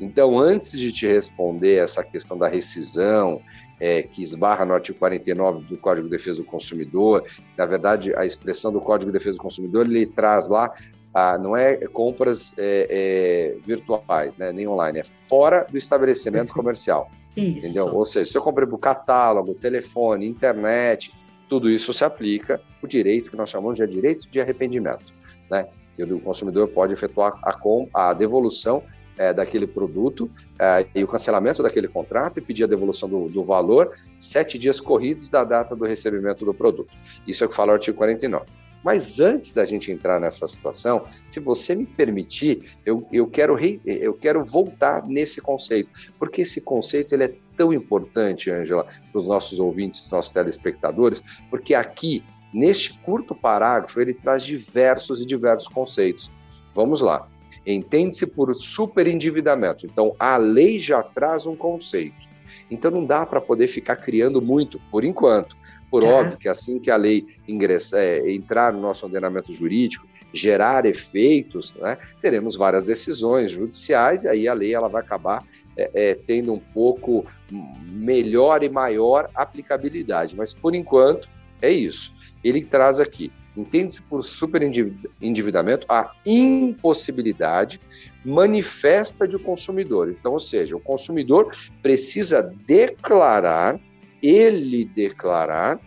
Então, 0.00 0.38
antes 0.38 0.78
de 0.78 0.92
te 0.92 1.06
responder 1.06 1.82
essa 1.82 2.02
questão 2.04 2.36
da 2.36 2.48
rescisão, 2.48 3.40
é, 3.80 4.02
que 4.02 4.22
esbarra 4.22 4.64
no 4.64 4.74
artigo 4.74 4.98
49 4.98 5.64
do 5.64 5.76
Código 5.76 6.08
de 6.08 6.16
Defesa 6.16 6.42
do 6.42 6.46
Consumidor, 6.46 7.24
na 7.56 7.66
verdade, 7.66 8.14
a 8.16 8.24
expressão 8.24 8.72
do 8.72 8.80
Código 8.80 9.10
de 9.10 9.18
Defesa 9.18 9.36
do 9.36 9.42
Consumidor, 9.42 9.86
ele 9.86 10.06
traz 10.06 10.48
lá, 10.48 10.72
ah, 11.12 11.38
não 11.38 11.56
é 11.56 11.76
compras 11.88 12.54
é, 12.58 12.86
é, 12.90 13.58
virtuais, 13.66 14.36
né, 14.36 14.52
nem 14.52 14.66
online, 14.66 15.00
é 15.00 15.04
fora 15.04 15.66
do 15.70 15.76
estabelecimento 15.76 16.52
comercial. 16.52 17.10
Isso. 17.36 17.58
Entendeu? 17.58 17.94
Ou 17.94 18.06
seja, 18.06 18.30
se 18.30 18.38
eu 18.38 18.42
comprei 18.42 18.66
por 18.66 18.78
catálogo, 18.78 19.54
telefone, 19.54 20.26
internet, 20.26 21.12
tudo 21.48 21.68
isso 21.68 21.92
se 21.92 22.04
aplica 22.04 22.60
o 22.82 22.86
direito 22.86 23.30
que 23.30 23.36
nós 23.36 23.50
chamamos 23.50 23.76
de 23.76 23.86
direito 23.86 24.28
de 24.30 24.40
arrependimento, 24.40 25.12
né? 25.50 25.68
E 25.98 26.02
o 26.02 26.20
consumidor 26.20 26.68
pode 26.68 26.92
efetuar 26.92 27.38
a, 27.42 27.56
a 27.94 28.12
devolução 28.14 28.82
é, 29.18 29.32
daquele 29.32 29.66
produto 29.66 30.30
é, 30.58 30.86
e 30.94 31.02
o 31.02 31.08
cancelamento 31.08 31.62
daquele 31.62 31.88
contrato 31.88 32.38
e 32.38 32.42
pedir 32.42 32.64
a 32.64 32.66
devolução 32.66 33.08
do, 33.08 33.28
do, 33.28 33.44
valor 33.44 33.94
sete 34.18 34.58
dias 34.58 34.80
corridos 34.80 35.28
da 35.28 35.44
data 35.44 35.74
do 35.74 35.84
recebimento 35.84 36.44
do 36.44 36.52
produto. 36.52 36.94
Isso 37.26 37.42
é 37.42 37.46
o 37.46 37.50
que 37.50 37.56
fala 37.56 37.72
o 37.72 37.74
artigo 37.74 37.96
49. 37.96 38.44
Mas 38.86 39.18
antes 39.18 39.52
da 39.52 39.64
gente 39.64 39.90
entrar 39.90 40.20
nessa 40.20 40.46
situação, 40.46 41.06
se 41.26 41.40
você 41.40 41.74
me 41.74 41.84
permitir, 41.84 42.76
eu, 42.84 43.04
eu, 43.10 43.26
quero, 43.26 43.54
re, 43.56 43.80
eu 43.84 44.14
quero 44.14 44.44
voltar 44.44 45.04
nesse 45.08 45.40
conceito, 45.40 45.90
porque 46.20 46.42
esse 46.42 46.60
conceito 46.60 47.12
ele 47.12 47.24
é 47.24 47.34
tão 47.56 47.72
importante, 47.72 48.48
Angela, 48.48 48.86
para 49.10 49.20
os 49.20 49.26
nossos 49.26 49.58
ouvintes, 49.58 50.08
nossos 50.08 50.30
telespectadores, 50.30 51.20
porque 51.50 51.74
aqui, 51.74 52.22
neste 52.54 52.96
curto 53.00 53.34
parágrafo, 53.34 54.00
ele 54.00 54.14
traz 54.14 54.44
diversos 54.44 55.20
e 55.20 55.26
diversos 55.26 55.66
conceitos. 55.66 56.30
Vamos 56.72 57.00
lá. 57.00 57.26
Entende-se 57.66 58.28
por 58.28 58.54
superendividamento. 58.54 59.86
Então, 59.86 60.14
a 60.18 60.36
lei 60.36 60.78
já 60.78 61.02
traz 61.02 61.46
um 61.46 61.54
conceito. 61.54 62.26
Então, 62.70 62.90
não 62.90 63.04
dá 63.04 63.26
para 63.26 63.40
poder 63.40 63.66
ficar 63.66 63.96
criando 63.96 64.40
muito, 64.40 64.80
por 64.90 65.04
enquanto. 65.04 65.56
Por 65.90 66.02
é. 66.02 66.06
óbvio 66.06 66.38
que 66.38 66.48
assim 66.48 66.78
que 66.78 66.90
a 66.90 66.96
lei 66.96 67.26
ingressa, 67.46 67.98
é, 67.98 68.32
entrar 68.32 68.72
no 68.72 68.80
nosso 68.80 69.06
ordenamento 69.06 69.52
jurídico, 69.52 70.06
gerar 70.32 70.84
efeitos, 70.84 71.74
né, 71.74 71.96
teremos 72.20 72.56
várias 72.56 72.84
decisões 72.84 73.52
judiciais 73.52 74.24
e 74.24 74.28
aí 74.28 74.48
a 74.48 74.52
lei 74.52 74.74
ela 74.74 74.88
vai 74.88 75.02
acabar 75.02 75.42
é, 75.76 75.90
é, 75.94 76.14
tendo 76.14 76.52
um 76.52 76.58
pouco 76.58 77.24
melhor 77.50 78.62
e 78.62 78.68
maior 78.68 79.30
aplicabilidade. 79.34 80.34
Mas 80.36 80.52
por 80.52 80.74
enquanto 80.74 81.28
é 81.62 81.70
isso. 81.70 82.14
Ele 82.42 82.62
traz 82.62 83.00
aqui, 83.00 83.32
entende-se 83.56 84.02
por 84.02 84.22
superendividamento 84.22 85.86
a 85.88 86.12
impossibilidade 86.24 87.80
manifesta 88.24 89.26
de 89.26 89.38
consumidor. 89.38 90.10
Então, 90.10 90.32
ou 90.32 90.40
seja, 90.40 90.76
o 90.76 90.80
consumidor 90.80 91.54
precisa 91.82 92.42
declarar 92.42 93.80
ele 94.22 94.84
declarar, 94.84 95.78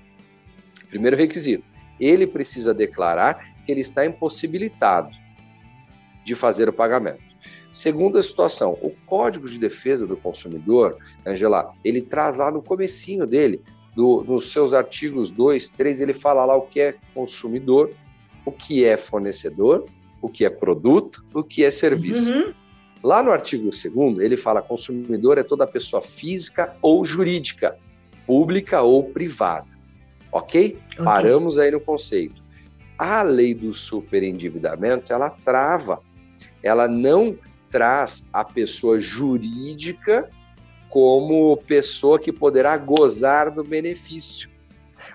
primeiro 0.90 1.18
requisito, 1.18 1.64
ele 2.00 2.26
precisa 2.26 2.74
declarar 2.74 3.54
que 3.66 3.72
ele 3.72 3.82
está 3.82 4.06
impossibilitado 4.06 5.10
de 6.24 6.36
fazer 6.36 6.70
o 6.70 6.74
pagamento. 6.74 7.30
Segunda 7.72 8.22
situação, 8.24 8.78
o 8.82 8.92
Código 9.06 9.48
de 9.48 9.60
Defesa 9.60 10.08
do 10.08 10.18
Consumidor, 10.18 10.98
Angela, 11.26 11.72
ele 11.84 12.02
traz 12.02 12.36
lá 12.36 12.50
no 12.52 12.62
comecinho 12.62 13.28
dele, 13.28 13.62
do, 13.96 14.24
nos 14.24 14.52
seus 14.52 14.74
artigos 14.74 15.32
2, 15.32 15.70
3, 15.70 16.02
ele 16.02 16.14
fala 16.14 16.46
lá 16.46 16.56
o 16.56 16.62
que 16.62 16.80
é 16.80 16.96
consumidor, 17.14 17.92
o 18.46 18.52
que 18.52 18.86
é 18.86 18.98
fornecedor, 18.98 19.86
o 20.22 20.30
que 20.30 20.46
é 20.46 20.50
produto, 20.50 21.24
o 21.34 21.44
que 21.44 21.64
é 21.64 21.72
serviço. 21.72 22.34
Uhum. 22.34 22.54
Lá 23.04 23.24
no 23.24 23.32
artigo 23.32 23.70
2, 23.70 24.20
ele 24.20 24.38
fala 24.38 24.62
consumidor 24.62 25.38
é 25.38 25.44
toda 25.44 25.66
pessoa 25.66 26.02
física 26.02 26.76
ou 26.82 27.06
jurídica 27.06 27.78
pública 28.26 28.82
ou 28.82 29.04
privada. 29.04 29.68
Ok? 30.32 30.78
okay. 30.94 31.04
Paramos 31.04 31.58
aí 31.58 31.72
no 31.72 31.80
conceito. 31.80 32.44
A 32.98 33.24
lei 33.24 33.54
do 33.56 33.74
superendividamento, 33.74 35.12
ela 35.12 35.30
trava, 35.30 36.02
ela 36.62 36.88
não 36.88 37.36
traz 37.72 38.30
a 38.32 38.44
pessoa 38.44 39.00
jurídica 39.00 40.30
como 40.90 41.56
pessoa 41.58 42.20
que 42.20 42.34
poderá 42.34 42.76
gozar 42.78 43.52
do 43.52 43.64
benefício. 43.64 44.50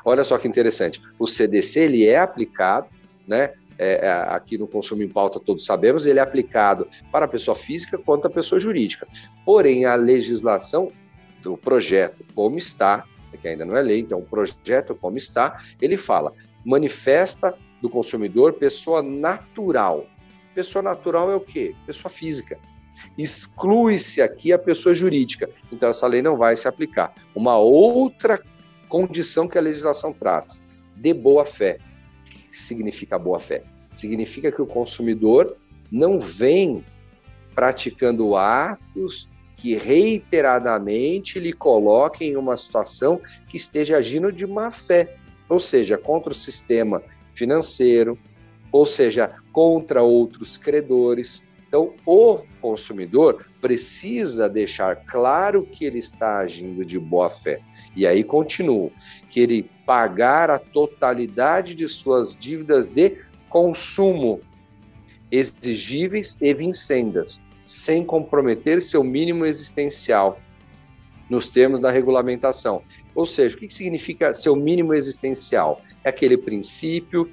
Olha 0.04 0.22
só 0.22 0.38
que 0.38 0.48
interessante. 0.48 1.02
O 1.18 1.26
CDC 1.26 1.80
ele 1.80 2.06
é 2.06 2.18
aplicado, 2.18 2.86
né? 3.26 3.52
É, 3.76 4.06
é, 4.06 4.10
aqui 4.32 4.56
no 4.56 4.68
Consumo 4.68 5.02
em 5.02 5.08
Pauta 5.08 5.40
todos 5.40 5.66
sabemos, 5.66 6.06
ele 6.06 6.20
é 6.20 6.22
aplicado 6.22 6.86
para 7.10 7.24
a 7.24 7.28
pessoa 7.28 7.56
física 7.56 7.98
quanto 7.98 8.26
a 8.26 8.30
pessoa 8.30 8.58
jurídica. 8.58 9.06
Porém, 9.44 9.84
a 9.84 9.96
legislação 9.96 10.92
do 11.42 11.56
projeto 11.56 12.24
como 12.36 12.56
está, 12.56 13.04
que 13.42 13.48
ainda 13.48 13.64
não 13.64 13.76
é 13.76 13.82
lei, 13.82 13.98
então 13.98 14.20
o 14.20 14.24
projeto 14.24 14.94
como 14.94 15.18
está, 15.18 15.58
ele 15.82 15.96
fala, 15.96 16.32
manifesta 16.64 17.52
do 17.82 17.88
consumidor 17.88 18.52
pessoa 18.52 19.02
natural. 19.02 20.06
Pessoa 20.54 20.82
natural 20.82 21.32
é 21.32 21.34
o 21.34 21.40
quê? 21.40 21.74
Pessoa 21.84 22.08
física. 22.08 22.58
Exclui-se 23.16 24.20
aqui 24.22 24.52
a 24.52 24.58
pessoa 24.58 24.94
jurídica. 24.94 25.48
Então 25.72 25.88
essa 25.88 26.06
lei 26.06 26.22
não 26.22 26.36
vai 26.36 26.56
se 26.56 26.68
aplicar. 26.68 27.12
Uma 27.34 27.56
outra 27.56 28.40
condição 28.88 29.48
que 29.48 29.58
a 29.58 29.60
legislação 29.60 30.12
traz, 30.12 30.60
de 30.96 31.12
boa 31.12 31.44
fé. 31.44 31.78
O 32.26 32.30
que 32.30 32.56
significa 32.56 33.18
boa 33.18 33.40
fé? 33.40 33.64
Significa 33.92 34.50
que 34.50 34.62
o 34.62 34.66
consumidor 34.66 35.56
não 35.90 36.20
vem 36.20 36.84
praticando 37.54 38.36
atos 38.36 39.28
que 39.56 39.74
reiteradamente 39.76 41.38
lhe 41.38 41.52
coloquem 41.52 42.32
em 42.32 42.36
uma 42.36 42.56
situação 42.56 43.20
que 43.48 43.56
esteja 43.56 43.96
agindo 43.96 44.30
de 44.30 44.46
má 44.46 44.70
fé, 44.70 45.16
ou 45.48 45.60
seja, 45.60 45.96
contra 45.96 46.32
o 46.32 46.34
sistema 46.34 47.02
financeiro, 47.32 48.18
ou 48.70 48.84
seja, 48.84 49.36
contra 49.52 50.02
outros 50.02 50.56
credores. 50.56 51.48
Então, 51.74 51.92
o 52.06 52.38
consumidor 52.60 53.46
precisa 53.60 54.48
deixar 54.48 54.94
claro 54.94 55.66
que 55.66 55.84
ele 55.84 55.98
está 55.98 56.38
agindo 56.38 56.84
de 56.84 57.00
boa 57.00 57.28
fé. 57.28 57.60
E 57.96 58.06
aí 58.06 58.22
continua, 58.22 58.92
que 59.28 59.40
ele 59.40 59.68
pagar 59.84 60.50
a 60.50 60.58
totalidade 60.60 61.74
de 61.74 61.88
suas 61.88 62.36
dívidas 62.36 62.86
de 62.86 63.18
consumo 63.48 64.40
exigíveis 65.32 66.40
e 66.40 66.54
vincendas, 66.54 67.42
sem 67.66 68.04
comprometer 68.04 68.80
seu 68.80 69.02
mínimo 69.02 69.44
existencial, 69.44 70.38
nos 71.28 71.50
termos 71.50 71.80
da 71.80 71.90
regulamentação. 71.90 72.82
Ou 73.16 73.26
seja, 73.26 73.56
o 73.56 73.58
que 73.58 73.68
significa 73.68 74.32
seu 74.32 74.54
mínimo 74.54 74.94
existencial? 74.94 75.80
É 76.04 76.10
aquele 76.10 76.36
princípio 76.36 77.28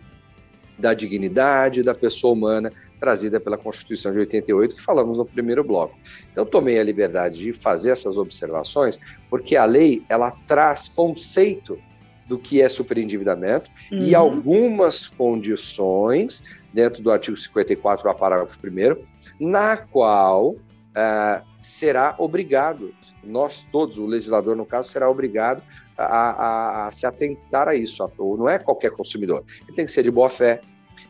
da 0.79 0.95
dignidade 0.95 1.83
da 1.83 1.93
pessoa 1.93 2.33
humana, 2.33 2.73
trazida 3.01 3.39
pela 3.39 3.57
Constituição 3.57 4.11
de 4.11 4.19
88, 4.19 4.75
que 4.75 4.81
falamos 4.81 5.17
no 5.17 5.25
primeiro 5.25 5.63
bloco. 5.63 5.97
Então, 6.31 6.45
tomei 6.45 6.79
a 6.79 6.83
liberdade 6.83 7.39
de 7.39 7.51
fazer 7.51 7.89
essas 7.89 8.15
observações, 8.15 8.99
porque 9.27 9.55
a 9.55 9.65
lei 9.65 10.03
ela 10.07 10.29
traz 10.45 10.87
conceito 10.87 11.79
do 12.27 12.37
que 12.37 12.61
é 12.61 12.69
superendividamento 12.69 13.71
uhum. 13.91 14.03
e 14.03 14.13
algumas 14.13 15.07
condições 15.07 16.43
dentro 16.71 17.01
do 17.01 17.11
artigo 17.11 17.35
54, 17.35 18.07
a 18.07 18.13
parágrafo 18.13 18.57
1 18.63 19.49
na 19.49 19.75
qual 19.75 20.51
uh, 20.51 21.45
será 21.59 22.15
obrigado, 22.19 22.93
nós 23.23 23.67
todos, 23.71 23.97
o 23.97 24.05
legislador 24.05 24.55
no 24.55 24.65
caso, 24.65 24.89
será 24.89 25.09
obrigado 25.09 25.63
a, 25.97 26.05
a, 26.05 26.87
a 26.87 26.91
se 26.91 27.05
atentar 27.05 27.67
a 27.67 27.75
isso. 27.75 28.07
Não 28.17 28.47
é 28.47 28.59
qualquer 28.59 28.91
consumidor. 28.91 29.43
Ele 29.67 29.75
tem 29.75 29.85
que 29.85 29.91
ser 29.91 30.03
de 30.03 30.11
boa 30.11 30.29
fé, 30.29 30.61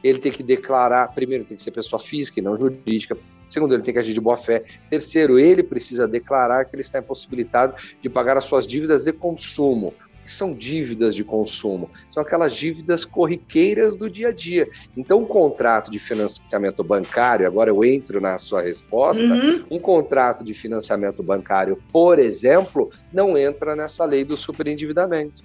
ele 0.04 0.20
tem 0.20 0.32
que 0.32 0.44
declarar, 0.44 1.08
primeiro, 1.14 1.44
tem 1.44 1.58
que 1.58 1.64
ser 1.64 1.72
pessoa 1.72 2.00
física 2.00 2.40
e 2.40 2.44
não 2.44 2.56
jurídica. 2.56 3.18
Segundo, 3.48 3.74
ele 3.74 3.84
tem 3.84 3.94
que 3.94 4.00
agir 4.00 4.14
de 4.14 4.22
boa 4.22 4.38
fé. 4.38 4.64
Terceiro, 4.90 5.38
ele 5.38 5.62
precisa 5.62 6.08
declarar 6.08 6.66
que 6.66 6.76
ele 6.76 6.82
está 6.82 7.00
impossibilitado 7.00 7.76
de 8.02 8.10
pagar 8.10 8.38
as 8.38 8.46
suas 8.46 8.66
dívidas 8.66 9.04
de 9.04 9.12
consumo 9.12 9.94
que 10.24 10.32
são 10.32 10.54
dívidas 10.54 11.16
de 11.16 11.24
consumo? 11.24 11.90
São 12.10 12.22
aquelas 12.24 12.54
dívidas 12.54 13.04
corriqueiras 13.06 13.96
do 13.96 14.10
dia 14.10 14.30
a 14.30 14.32
dia. 14.32 14.68
Então, 14.96 15.20
um 15.20 15.26
contrato 15.26 15.92
de 15.92 16.00
financiamento 16.00 16.84
bancário, 16.84 17.46
agora 17.46 17.70
eu 17.70 17.84
entro 17.84 18.22
na 18.22 18.38
sua 18.38 18.62
resposta, 18.62 19.24
uhum. 19.24 19.66
um 19.70 19.80
contrato 19.80 20.44
de 20.44 20.54
financiamento 20.54 21.24
bancário, 21.24 21.82
por 21.92 22.20
exemplo, 22.20 22.92
não 23.12 23.38
entra 23.38 23.76
nessa 23.76 24.06
lei 24.06 24.24
do 24.24 24.38
superendividamento. 24.38 25.44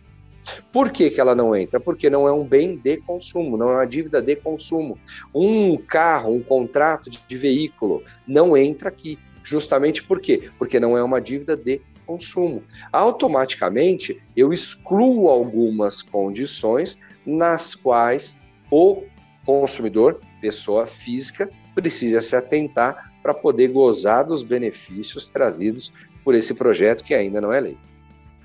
Por 0.73 0.91
que, 0.91 1.11
que 1.11 1.21
ela 1.21 1.35
não 1.35 1.55
entra? 1.55 1.81
Porque 1.81 2.09
não 2.11 2.27
é 2.29 2.33
um 2.33 2.45
bem 2.45 2.77
de 2.77 2.99
consumo, 2.99 3.57
não 3.57 3.71
é 3.71 3.75
uma 3.75 3.87
dívida 3.87 4.21
de 4.23 4.37
consumo. 4.37 4.99
Um 5.35 5.77
carro, 5.77 6.33
um 6.33 6.43
contrato 6.43 7.11
de, 7.11 7.21
de 7.27 7.37
veículo 7.37 8.03
não 8.27 8.57
entra 8.57 8.89
aqui. 8.89 9.19
Justamente 9.43 10.03
por 10.03 10.21
quê? 10.21 10.51
Porque 10.59 10.81
não 10.81 10.97
é 10.97 11.03
uma 11.03 11.21
dívida 11.21 11.57
de 11.57 11.81
consumo. 12.05 12.63
Automaticamente, 12.93 14.23
eu 14.37 14.53
excluo 14.53 15.29
algumas 15.29 16.03
condições 16.03 16.99
nas 17.25 17.75
quais 17.75 18.39
o 18.71 19.03
consumidor, 19.45 20.21
pessoa 20.41 20.87
física, 20.87 21.49
precisa 21.75 22.21
se 22.21 22.35
atentar 22.35 23.13
para 23.23 23.35
poder 23.35 23.69
gozar 23.69 24.25
dos 24.25 24.43
benefícios 24.43 25.29
trazidos 25.29 25.93
por 26.25 26.35
esse 26.35 26.55
projeto 26.55 27.05
que 27.05 27.15
ainda 27.15 27.41
não 27.41 27.53
é 27.53 27.61
lei. 27.61 27.79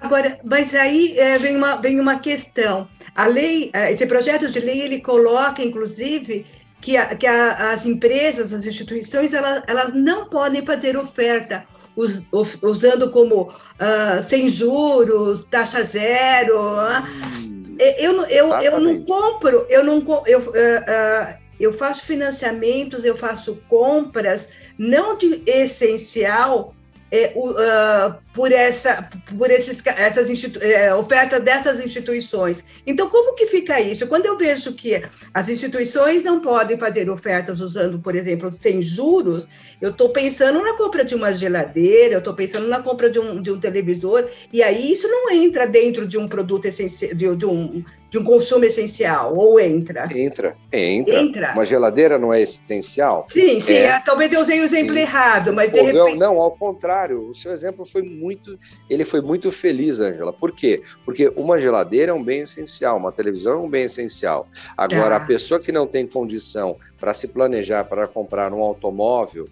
Agora, 0.02 0.40
mas 0.44 0.74
aí 0.74 1.18
é, 1.18 1.38
vem, 1.38 1.56
uma, 1.56 1.76
vem 1.76 2.00
uma 2.00 2.20
questão. 2.20 2.88
A 3.16 3.28
lei, 3.28 3.70
é, 3.72 3.92
esse 3.92 4.06
projeto 4.08 4.50
de 4.50 4.60
lei, 4.60 4.82
ele 4.82 5.00
coloca, 5.00 5.62
inclusive, 5.62 6.46
que, 6.82 6.98
a, 6.98 7.16
que 7.16 7.28
a, 7.28 7.72
as 7.72 7.86
empresas, 7.86 8.52
as 8.52 8.66
instituições, 8.66 9.32
elas, 9.34 9.64
elas 9.68 9.94
não 9.94 10.28
podem 10.28 10.66
fazer 10.66 10.98
oferta 10.98 11.64
us, 11.96 12.24
usando 12.62 13.12
como 13.12 13.44
uh, 13.44 14.24
sem 14.28 14.50
juros, 14.50 15.46
taxa 15.52 15.84
zero. 15.84 16.60
Hum, 16.60 17.78
eu, 17.80 18.22
eu, 18.24 18.54
eu 18.56 18.80
não 18.80 19.04
compro, 19.04 19.66
eu 19.70 19.84
não 19.84 20.04
eu, 20.26 20.40
uh, 20.40 20.44
uh, 20.44 21.42
eu 21.60 21.74
faço 21.74 22.06
financiamentos, 22.06 23.06
eu 23.06 23.16
faço 23.16 23.56
compras 23.70 24.50
não 24.78 25.16
de 25.16 25.44
essencial 25.46 26.74
uh, 27.12 28.16
por 28.34 28.52
essa 28.52 29.10
por 29.38 29.52
esses 29.52 29.86
essas 29.86 30.30
é, 30.62 30.94
ofertas 30.94 31.44
dessas 31.44 31.80
instituições. 31.80 32.64
Então, 32.88 33.10
como 33.10 33.36
que 33.36 33.48
fica 33.48 33.82
isso? 33.82 34.08
Quando 34.08 34.26
eu 34.26 34.38
vejo 34.38 34.74
que 34.74 35.04
as 35.34 35.50
instituições 35.50 36.24
não 36.24 36.40
podem 36.40 36.78
fazer 36.78 37.10
ofertas 37.10 37.60
usando, 37.60 38.00
por 38.00 38.16
exemplo, 38.16 38.52
sem 38.54 38.82
juros, 38.82 39.48
eu 39.82 39.92
estou 39.92 40.10
pensando 40.10 40.62
na 40.62 40.74
compra 40.78 41.04
de 41.04 41.14
uma 41.14 41.34
geladeira, 41.34 42.16
eu 42.16 42.20
estou 42.20 42.34
pensando 42.34 42.68
na 42.68 42.82
compra 42.82 43.10
de 43.10 43.20
um, 43.20 43.42
de 43.42 43.52
um 43.52 43.60
televisor, 43.60 44.28
e 44.54 44.64
aí 44.64 44.94
isso 44.94 45.08
não 45.08 45.30
entra 45.32 45.68
dentro 45.68 46.08
de 46.08 46.18
um 46.18 46.28
produto 46.28 46.66
essencial, 46.66 47.14
de, 47.14 47.36
de 47.36 47.46
um 47.46 47.84
de 48.12 48.18
um 48.18 48.26
consumo 48.26 48.66
essencial, 48.66 49.34
ou 49.38 49.58
entra? 49.58 50.10
Entra, 50.14 50.58
entra. 50.72 51.22
Entra. 51.22 51.54
Uma 51.54 51.64
geladeira 51.64 52.20
não 52.20 52.34
é 52.34 52.42
essencial? 52.42 53.26
Sim, 53.26 53.62
sim. 53.62 53.76
É. 53.76 54.02
Talvez 54.02 54.34
eu 54.34 54.42
usei 54.42 54.60
o 54.60 54.66
exemplo 54.66 54.94
sim. 54.94 55.00
errado, 55.00 55.54
mas 55.54 55.72
de 55.72 55.82
repente... 55.82 56.18
Não, 56.18 56.42
ao 56.42 56.52
contrário. 56.52 57.30
O 57.30 57.34
seu 57.34 57.54
exemplo 57.54 57.86
foi 57.86 58.02
muito... 58.02 58.60
Ele 58.90 59.06
foi 59.06 59.22
muito 59.22 59.50
feliz, 59.50 60.02
Angela. 60.02 60.34
Por 60.34 60.52
quê? 60.52 60.84
Porque 61.06 61.32
uma 61.38 61.58
geladeira 61.58 62.12
é 62.12 62.14
um 62.14 62.22
bem 62.22 62.42
essencial, 62.42 62.98
uma 62.98 63.14
televisão 63.14 63.54
é 63.54 63.58
um 63.62 63.70
bem 63.70 63.86
essencial. 63.86 64.46
Agora, 64.76 65.18
tá. 65.18 65.24
a 65.24 65.26
pessoa 65.26 65.58
que 65.58 65.72
não 65.72 65.88
tem 65.88 66.06
condição 66.06 66.76
para 67.00 67.14
se 67.14 67.30
planejar 67.30 67.86
para 67.86 68.08
comprar 68.08 68.52
um 68.52 68.62
automóvel, 68.62 69.48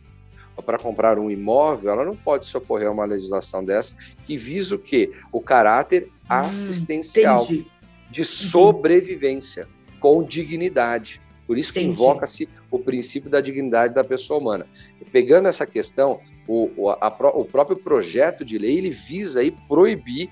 ou 0.57 0.61
para 0.61 0.77
comprar 0.77 1.17
um 1.17 1.31
imóvel, 1.31 1.91
ela 1.91 2.03
não 2.03 2.17
pode 2.17 2.45
socorrer 2.45 2.89
a 2.89 2.91
uma 2.91 3.05
legislação 3.05 3.63
dessa 3.63 3.95
que 4.25 4.37
visa 4.37 4.75
o 4.75 4.79
quê? 4.79 5.13
O 5.31 5.39
caráter 5.39 6.09
hum, 6.09 6.09
assistencial. 6.27 7.41
Entendi 7.45 7.78
de 8.09 8.25
sobrevivência 8.25 9.67
com 9.99 10.23
dignidade. 10.23 11.21
Por 11.45 11.57
isso 11.57 11.73
que 11.73 11.81
invoca-se 11.81 12.47
o 12.69 12.77
princípio 12.77 13.29
da 13.29 13.41
dignidade 13.41 13.93
da 13.93 14.03
pessoa 14.03 14.39
humana. 14.39 14.67
Pegando 15.11 15.47
essa 15.47 15.65
questão, 15.65 16.19
o, 16.47 16.89
a, 16.89 17.07
o 17.33 17.45
próprio 17.45 17.77
projeto 17.77 18.45
de 18.45 18.57
lei 18.57 18.77
ele 18.77 18.89
visa 18.89 19.39
aí 19.39 19.51
proibir 19.67 20.29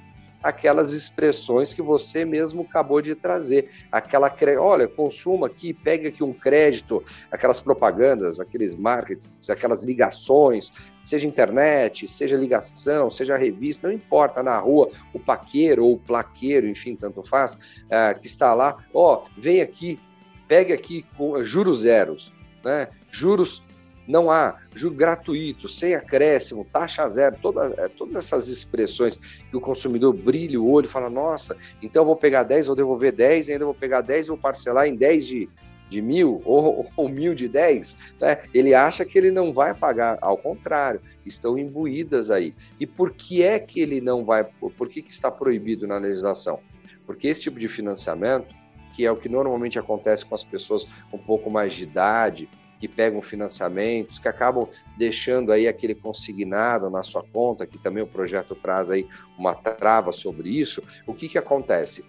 aquelas 0.48 0.94
expressões 0.94 1.74
que 1.74 1.82
você 1.82 2.24
mesmo 2.24 2.62
acabou 2.62 3.02
de 3.02 3.14
trazer. 3.16 3.70
Aquela, 3.92 4.34
olha, 4.60 4.88
consuma 4.88 5.48
aqui, 5.48 5.74
pegue 5.74 6.08
aqui 6.08 6.24
um 6.24 6.32
crédito, 6.32 7.04
aquelas 7.30 7.60
propagandas, 7.60 8.40
aqueles 8.40 8.74
marketing, 8.74 9.28
aquelas 9.50 9.84
ligações, 9.84 10.72
seja 11.02 11.28
internet, 11.28 12.08
seja 12.08 12.38
ligação, 12.38 13.10
seja 13.10 13.36
revista, 13.36 13.88
não 13.88 13.94
importa, 13.94 14.42
na 14.42 14.58
rua, 14.58 14.90
o 15.14 15.20
paqueiro 15.20 15.86
ou 15.86 15.94
o 15.96 16.00
plaqueiro, 16.00 16.68
enfim, 16.68 16.96
tanto 16.96 17.22
faz, 17.24 17.58
é, 17.90 18.14
que 18.14 18.28
está 18.28 18.54
lá, 18.54 18.78
ó, 18.94 19.26
vem 19.38 19.62
aqui, 19.62 20.00
pegue 20.48 20.72
aqui 20.72 21.06
juros 21.44 21.80
zeros, 21.80 22.34
né? 22.64 22.88
Juros 23.12 23.62
não 24.08 24.32
há 24.32 24.58
juro 24.74 24.96
gratuito, 24.96 25.68
sem 25.68 25.94
acréscimo, 25.94 26.66
taxa 26.66 27.08
zero, 27.10 27.38
toda, 27.42 27.74
é, 27.78 27.88
todas 27.88 28.16
essas 28.16 28.48
expressões 28.48 29.18
que 29.18 29.58
o 29.58 29.62
consumidor 29.62 30.14
brilha 30.14 30.60
o 30.60 30.70
olho 30.70 30.86
e 30.86 30.90
fala, 30.90 31.10
nossa, 31.10 31.58
então 31.82 32.06
vou 32.06 32.16
pegar 32.16 32.44
10, 32.44 32.68
vou 32.68 32.76
devolver 32.76 33.12
10, 33.12 33.50
ainda 33.50 33.66
vou 33.66 33.74
pegar 33.74 34.02
10 34.02 34.26
e 34.26 34.30
vou 34.30 34.38
parcelar 34.38 34.88
em 34.88 34.96
10 34.96 35.26
de, 35.26 35.50
de 35.90 36.02
mil 36.02 36.42
ou, 36.46 36.90
ou 36.96 37.10
mil 37.10 37.36
de 37.36 37.48
10, 37.48 37.98
né? 38.20 38.44
ele 38.54 38.74
acha 38.74 39.04
que 39.04 39.18
ele 39.18 39.32
não 39.32 39.54
vai 39.54 39.74
pagar, 39.74 40.18
ao 40.22 40.38
contrário, 40.38 41.02
estão 41.26 41.58
imbuídas 41.58 42.32
aí. 42.32 42.56
E 42.80 42.88
por 42.88 43.12
que 43.12 43.44
é 43.44 43.60
que 43.60 43.82
ele 43.82 44.00
não 44.00 44.24
vai, 44.24 44.46
por 44.46 44.88
que, 44.88 45.02
que 45.02 45.12
está 45.12 45.30
proibido 45.30 45.86
na 45.86 45.98
legislação? 45.98 46.60
Porque 47.06 47.28
esse 47.28 47.42
tipo 47.42 47.60
de 47.60 47.68
financiamento, 47.68 48.54
que 48.96 49.06
é 49.06 49.12
o 49.12 49.16
que 49.16 49.30
normalmente 49.30 49.78
acontece 49.78 50.26
com 50.26 50.36
as 50.36 50.44
pessoas 50.44 50.88
um 51.14 51.18
pouco 51.18 51.50
mais 51.50 51.74
de 51.74 51.84
idade, 51.84 52.50
que 52.80 52.88
pegam 52.88 53.22
financiamentos, 53.22 54.20
que 54.20 54.28
acabam 54.28 54.68
deixando 54.98 55.52
aí 55.52 55.68
aquele 55.68 55.96
consignado 55.96 56.90
na 56.90 57.04
sua 57.04 57.24
conta, 57.24 57.66
que 57.66 57.78
também 57.78 58.04
o 58.04 58.08
projeto 58.08 58.56
traz 58.56 58.90
aí 58.90 59.08
uma 59.38 59.56
trava 59.56 60.12
sobre 60.12 60.50
isso, 60.50 60.82
o 61.06 61.14
que, 61.14 61.28
que 61.28 61.38
acontece? 61.38 62.06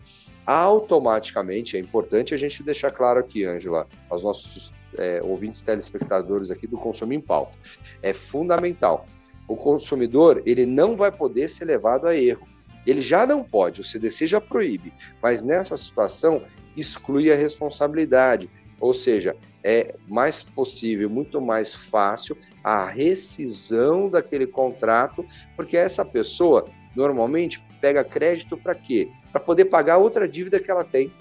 Automaticamente, 0.46 1.76
é 1.76 1.80
importante 1.80 2.32
a 2.32 2.36
gente 2.36 2.62
deixar 2.62 2.90
claro 2.90 3.20
aqui, 3.20 3.44
Ângela, 3.44 3.86
aos 4.08 4.22
nossos 4.22 4.72
é, 4.96 5.20
ouvintes 5.22 5.60
telespectadores 5.62 6.50
aqui 6.50 6.66
do 6.66 6.78
Consumo 6.78 7.12
em 7.12 7.20
Pauta, 7.20 7.56
é 8.02 8.12
fundamental. 8.12 9.06
O 9.46 9.56
consumidor, 9.56 10.42
ele 10.46 10.66
não 10.66 10.96
vai 10.96 11.10
poder 11.10 11.48
ser 11.48 11.64
levado 11.64 12.06
a 12.06 12.16
erro. 12.16 12.46
Ele 12.86 13.00
já 13.00 13.26
não 13.26 13.44
pode, 13.44 13.80
o 13.80 13.84
CDC 13.84 14.26
já 14.26 14.40
proíbe, 14.40 14.92
mas 15.22 15.42
nessa 15.42 15.76
situação 15.76 16.42
exclui 16.76 17.30
a 17.30 17.36
responsabilidade. 17.36 18.48
Ou 18.80 18.94
seja, 18.94 19.36
é 19.62 19.94
mais 20.06 20.42
possível, 20.42 21.10
muito 21.10 21.40
mais 21.40 21.74
fácil 21.74 22.36
a 22.62 22.86
rescisão 22.86 24.08
daquele 24.08 24.46
contrato, 24.46 25.24
porque 25.56 25.76
essa 25.76 26.04
pessoa 26.04 26.64
normalmente 26.94 27.62
pega 27.80 28.04
crédito 28.04 28.56
para 28.56 28.74
quê? 28.74 29.10
Para 29.32 29.40
poder 29.40 29.66
pagar 29.66 29.98
outra 29.98 30.28
dívida 30.28 30.60
que 30.60 30.70
ela 30.70 30.84
tem. 30.84 31.12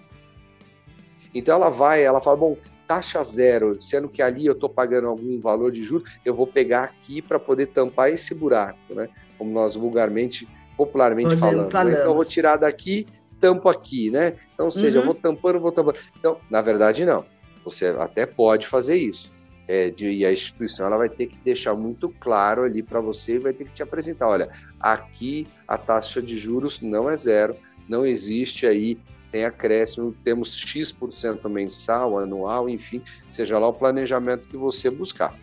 Então 1.33 1.55
ela 1.55 1.69
vai, 1.69 2.03
ela 2.03 2.21
fala, 2.21 2.37
bom, 2.37 2.57
taxa 2.87 3.23
zero, 3.23 3.81
sendo 3.81 4.07
que 4.07 4.21
ali 4.21 4.45
eu 4.45 4.53
estou 4.53 4.69
pagando 4.69 5.07
algum 5.07 5.39
valor 5.39 5.71
de 5.71 5.81
juros, 5.81 6.09
eu 6.23 6.33
vou 6.33 6.47
pegar 6.47 6.83
aqui 6.85 7.21
para 7.21 7.39
poder 7.39 7.67
tampar 7.67 8.11
esse 8.11 8.33
buraco, 8.33 8.93
né? 8.93 9.09
Como 9.37 9.51
nós 9.51 9.75
vulgarmente, 9.75 10.47
popularmente 10.75 11.35
falando. 11.35 11.73
Né? 11.73 11.91
Então 11.91 12.11
eu 12.11 12.15
vou 12.15 12.25
tirar 12.25 12.55
daqui, 12.55 13.05
tampo 13.39 13.67
aqui, 13.67 14.09
né? 14.09 14.33
Então, 14.53 14.65
ou 14.65 14.71
seja, 14.71 14.99
uhum. 14.99 15.05
eu 15.05 15.11
vou 15.11 15.15
tampando, 15.15 15.59
vou 15.59 15.71
tampando. 15.71 15.97
Então, 16.17 16.37
na 16.49 16.61
verdade, 16.61 17.05
não 17.05 17.25
você 17.69 17.87
até 17.87 18.25
pode 18.25 18.67
fazer 18.67 18.95
isso. 18.95 19.31
É, 19.67 19.89
de, 19.89 20.09
e 20.09 20.25
a 20.25 20.31
instituição 20.31 20.85
ela 20.85 20.97
vai 20.97 21.09
ter 21.09 21.27
que 21.27 21.37
deixar 21.41 21.75
muito 21.75 22.07
claro 22.21 22.63
ali 22.63 22.81
para 22.81 23.01
você 23.01 23.35
e 23.35 23.39
vai 23.39 23.51
ter 23.51 23.65
que 23.65 23.73
te 23.73 23.83
apresentar, 23.83 24.29
olha, 24.29 24.49
aqui 24.79 25.45
a 25.67 25.77
taxa 25.77 26.21
de 26.21 26.37
juros 26.37 26.79
não 26.81 27.09
é 27.09 27.17
zero, 27.17 27.53
não 27.87 28.05
existe 28.05 28.65
aí 28.65 28.97
sem 29.19 29.43
acréscimo, 29.43 30.15
temos 30.23 30.57
X% 30.57 31.49
mensal, 31.49 32.17
anual, 32.17 32.69
enfim, 32.69 33.01
seja 33.29 33.59
lá 33.59 33.67
o 33.67 33.73
planejamento 33.73 34.47
que 34.47 34.55
você 34.55 34.89
buscar. 34.89 35.35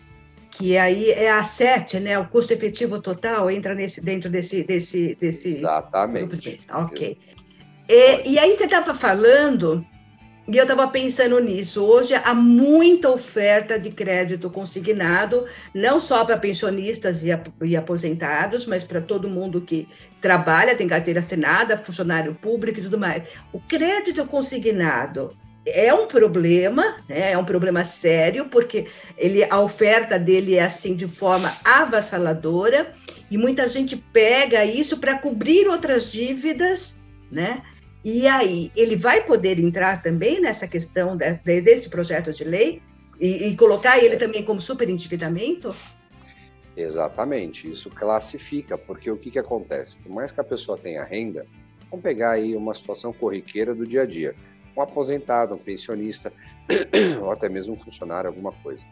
Que 0.49 0.75
aí 0.77 1.11
é 1.11 1.29
a 1.29 1.43
7, 1.43 1.99
né? 1.99 2.17
O 2.17 2.27
custo 2.27 2.53
efetivo 2.53 3.01
total 3.01 3.51
entra 3.51 3.75
nesse, 3.75 4.01
dentro 4.01 4.29
desse. 4.29 4.63
desse, 4.63 5.15
desse 5.19 5.49
Exatamente. 5.49 6.59
Ok. 6.71 7.17
E, 7.89 8.29
e 8.31 8.39
aí 8.39 8.57
você 8.57 8.63
estava 8.63 8.93
falando 8.93 9.85
e 10.47 10.57
eu 10.57 10.63
estava 10.63 10.87
pensando 10.87 11.39
nisso. 11.39 11.83
Hoje 11.83 12.13
há 12.13 12.33
muita 12.33 13.09
oferta 13.09 13.79
de 13.79 13.89
crédito 13.89 14.49
consignado, 14.49 15.45
não 15.73 15.99
só 15.99 16.23
para 16.23 16.37
pensionistas 16.37 17.23
e, 17.23 17.75
aposentados, 17.75 18.65
mas 18.65 18.83
para 18.83 19.01
todo 19.01 19.27
mundo 19.27 19.61
que 19.61 19.87
trabalha, 20.21 20.75
tem 20.75 20.87
carteira 20.87 21.19
assinada, 21.19 21.77
funcionário 21.77 22.35
público 22.35 22.79
e 22.79 22.83
tudo 22.83 22.97
mais. 22.97 23.27
O 23.51 23.59
crédito 23.59 24.23
consignado 24.25 25.35
é 25.65 25.91
um 25.91 26.05
problema, 26.05 26.97
né? 27.09 27.31
é 27.31 27.37
um 27.37 27.43
problema 27.45 27.83
sério, 27.83 28.45
porque 28.45 28.87
ele, 29.17 29.43
a 29.43 29.59
oferta 29.59 30.19
dele 30.19 30.55
é 30.55 30.63
assim 30.63 30.95
de 30.95 31.07
forma 31.07 31.51
avassaladora, 31.63 32.93
e 33.31 33.37
muita 33.37 33.67
gente 33.67 33.95
pega 33.95 34.63
isso 34.63 34.99
para 34.99 35.17
cobrir 35.17 35.67
outras 35.67 36.11
dívidas, 36.11 37.03
né? 37.31 37.63
E 38.05 38.27
aí, 38.27 38.71
ele 38.75 38.95
vai 38.95 39.23
poder 39.23 39.57
entrar 39.57 40.03
também 40.03 40.39
nessa 40.39 40.67
questão 40.67 41.17
de, 41.17 41.33
de, 41.43 41.59
desse 41.59 41.89
projeto 41.89 42.31
de 42.31 42.43
lei 42.43 42.79
e, 43.19 43.47
e 43.47 43.55
colocar 43.55 43.97
ele 43.97 44.15
também 44.15 44.43
como 44.43 44.61
superendividamento? 44.61 45.75
Exatamente, 46.77 47.67
isso 47.67 47.89
classifica, 47.89 48.77
porque 48.77 49.09
o 49.09 49.17
que, 49.17 49.31
que 49.31 49.39
acontece? 49.39 49.95
Por 49.95 50.11
mais 50.11 50.31
que 50.31 50.39
a 50.39 50.43
pessoa 50.43 50.77
tenha 50.77 51.03
renda, 51.03 51.47
vamos 51.89 52.03
pegar 52.03 52.33
aí 52.33 52.55
uma 52.55 52.75
situação 52.75 53.11
corriqueira 53.11 53.73
do 53.73 53.87
dia 53.87 54.03
a 54.03 54.05
dia, 54.05 54.35
um 54.77 54.81
aposentado, 54.81 55.55
um 55.55 55.57
pensionista, 55.57 56.31
ou 57.23 57.31
até 57.31 57.49
mesmo 57.49 57.73
um 57.73 57.79
funcionário, 57.79 58.27
alguma 58.27 58.51
coisa. 58.51 58.85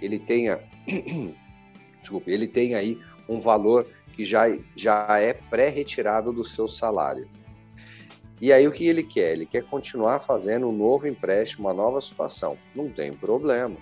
Ele 0.00 0.20
tenha, 0.20 0.60
desculpe, 1.98 2.30
ele 2.30 2.46
tem 2.46 2.76
aí 2.76 3.00
um 3.28 3.40
valor 3.40 3.84
que 4.14 4.24
já, 4.24 4.44
já 4.76 5.18
é 5.18 5.32
pré-retirado 5.32 6.32
do 6.32 6.44
seu 6.44 6.68
salário. 6.68 7.28
E 8.40 8.52
aí 8.52 8.66
o 8.66 8.72
que 8.72 8.86
ele 8.86 9.02
quer? 9.02 9.32
Ele 9.32 9.46
quer 9.46 9.64
continuar 9.64 10.20
fazendo 10.20 10.68
um 10.68 10.72
novo 10.72 11.06
empréstimo, 11.06 11.68
uma 11.68 11.74
nova 11.74 12.00
situação. 12.00 12.56
Não 12.74 12.88
tem 12.88 13.12
problema. 13.12 13.76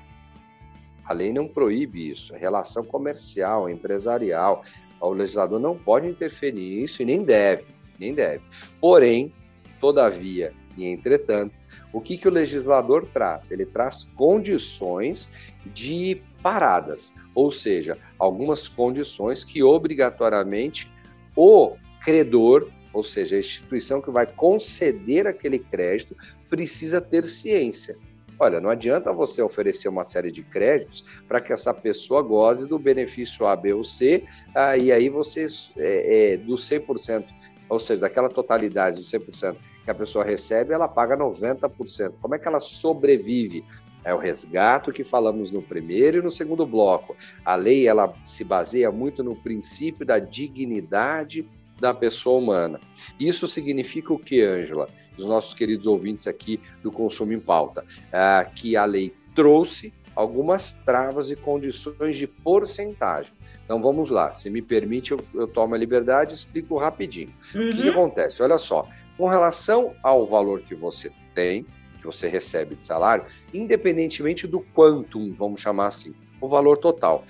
A 1.05 1.13
lei 1.13 1.33
não 1.33 1.47
proíbe 1.47 2.11
isso. 2.11 2.35
Relação 2.35 2.85
comercial, 2.85 3.71
empresarial. 3.71 4.65
O 5.01 5.11
legislador 5.11 5.61
não 5.61 5.77
pode 5.77 6.09
interferir 6.09 6.81
nisso 6.81 7.03
e 7.03 7.05
nem 7.05 7.23
deve, 7.23 7.67
nem 7.99 8.13
deve. 8.13 8.43
Porém, 8.81 9.33
todavia 9.81 10.53
e 10.79 10.87
entretanto, 10.87 11.59
o 11.93 12.01
que, 12.01 12.17
que 12.17 12.29
o 12.29 12.31
legislador 12.31 13.05
traz? 13.13 13.51
Ele 13.51 13.67
traz 13.67 14.05
condições 14.05 15.29
de 15.67 16.23
paradas, 16.41 17.13
ou 17.35 17.51
seja, 17.51 17.99
algumas 18.17 18.69
condições 18.69 19.43
que 19.43 19.61
obrigatoriamente 19.61 20.89
o 21.35 21.77
credor 22.01 22.71
ou 22.93 23.03
seja, 23.03 23.37
a 23.37 23.41
instituição 23.41 24.01
que 24.01 24.11
vai 24.11 24.27
conceder 24.27 25.27
aquele 25.27 25.59
crédito 25.59 26.17
precisa 26.49 27.01
ter 27.01 27.27
ciência. 27.27 27.97
Olha, 28.41 28.61
não 28.61 28.71
adianta 28.71 29.13
você 29.13 29.43
oferecer 29.43 29.89
uma 29.89 30.05
série 30.05 30.31
de 30.31 30.43
créditos 30.43 31.05
para 31.27 31.41
que 31.41 31.53
essa 31.53 31.75
pessoa 31.75 32.23
goze 32.23 32.69
do 32.69 32.79
benefício 32.79 33.47
A, 33.47 33.57
B 33.57 33.73
ou 33.73 33.83
C, 33.83 34.25
ah, 34.55 34.77
e 34.77 34.93
aí 34.93 35.09
você, 35.09 35.47
é, 35.77 36.35
é, 36.35 36.37
do 36.37 36.55
100%, 36.55 37.25
ou 37.69 37.81
seja, 37.81 38.03
daquela 38.03 38.29
totalidade 38.29 38.99
do 38.99 39.03
100% 39.03 39.57
que 39.85 39.91
a 39.91 39.95
pessoa 39.95 40.25
recebe, 40.25 40.73
ela 40.73 40.87
paga 40.87 41.17
90%. 41.17 42.13
Como 42.21 42.35
é 42.35 42.39
que 42.39 42.47
ela 42.47 42.61
sobrevive? 42.61 43.65
É 44.05 44.15
o 44.15 44.19
resgate 44.19 44.93
que 44.93 45.03
falamos 45.03 45.51
no 45.51 45.61
primeiro 45.61 46.19
e 46.19 46.23
no 46.23 46.31
segundo 46.31 46.65
bloco. 46.65 47.17
A 47.45 47.57
lei 47.57 47.89
ela 47.89 48.15
se 48.25 48.45
baseia 48.45 48.93
muito 48.93 49.25
no 49.25 49.35
princípio 49.35 50.07
da 50.07 50.19
dignidade 50.19 51.49
da 51.81 51.95
pessoa 51.95 52.39
humana. 52.39 52.81
Isso 53.19 53.47
significa 53.47 54.13
o 54.13 54.19
que, 54.19 54.43
Ângela? 54.43 54.89
Os 55.17 55.25
nossos 55.25 55.55
queridos 55.55 55.87
ouvintes 55.87 56.27
aqui 56.27 56.61
do 56.83 56.93
Consumo 56.93 57.33
em 57.33 57.41
Pauta, 57.41 57.85
é, 58.13 58.49
que 58.55 58.77
a 58.77 58.85
lei 58.85 59.15
trouxe 59.35 59.93
algumas 60.15 60.75
travas 60.85 61.31
e 61.31 61.37
condições 61.37 62.17
de 62.17 62.27
porcentagem. 62.27 63.33
Então 63.65 63.81
vamos 63.81 64.11
lá, 64.11 64.35
se 64.35 64.51
me 64.51 64.61
permite, 64.61 65.13
eu, 65.13 65.21
eu 65.35 65.47
tomo 65.47 65.75
a 65.75 65.79
liberdade 65.79 66.33
e 66.33 66.35
explico 66.35 66.77
rapidinho. 66.77 67.33
Uhum. 67.55 67.69
O 67.69 67.71
que, 67.71 67.83
que 67.83 67.89
acontece? 67.89 68.43
Olha 68.43 68.59
só, 68.59 68.85
com 69.17 69.29
relação 69.29 69.95
ao 70.03 70.27
valor 70.27 70.63
que 70.63 70.75
você 70.75 71.13
tem, 71.35 71.65
que 72.01 72.07
você 72.07 72.29
recebe 72.29 72.75
de 72.75 72.83
salário, 72.83 73.27
independentemente 73.55 74.47
do 74.47 74.61
quantum, 74.75 75.35
vamos 75.37 75.61
chamar 75.61 75.89
assim, 75.89 76.15
o 76.41 76.49
valor 76.49 76.79
total. 76.79 77.25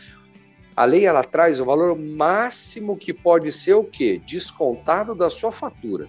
A 0.79 0.85
lei 0.85 1.07
ela 1.07 1.25
traz 1.25 1.59
o 1.59 1.65
valor 1.65 1.99
máximo 1.99 2.97
que 2.97 3.13
pode 3.13 3.51
ser 3.51 3.75
o 3.75 3.83
quê? 3.83 4.23
Descontado 4.25 5.13
da 5.13 5.29
sua 5.29 5.51
fatura. 5.51 6.09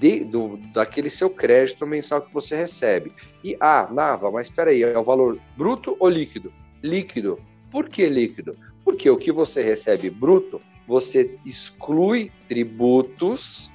De, 0.00 0.24
do, 0.24 0.56
daquele 0.72 1.10
seu 1.10 1.28
crédito 1.28 1.86
mensal 1.86 2.22
que 2.22 2.32
você 2.32 2.56
recebe. 2.56 3.12
E, 3.44 3.54
ah, 3.60 3.86
Nava, 3.92 4.30
mas 4.30 4.48
espera 4.48 4.70
aí, 4.70 4.82
é 4.82 4.98
o 4.98 5.04
valor 5.04 5.38
bruto 5.54 5.98
ou 6.00 6.08
líquido? 6.08 6.50
Líquido. 6.82 7.38
Por 7.70 7.90
que 7.90 8.08
líquido? 8.08 8.56
Porque 8.82 9.10
o 9.10 9.18
que 9.18 9.30
você 9.30 9.62
recebe 9.62 10.08
bruto, 10.08 10.62
você 10.88 11.38
exclui 11.44 12.32
tributos 12.48 13.70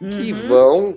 uhum. 0.00 0.08
que 0.08 0.32
vão 0.32 0.96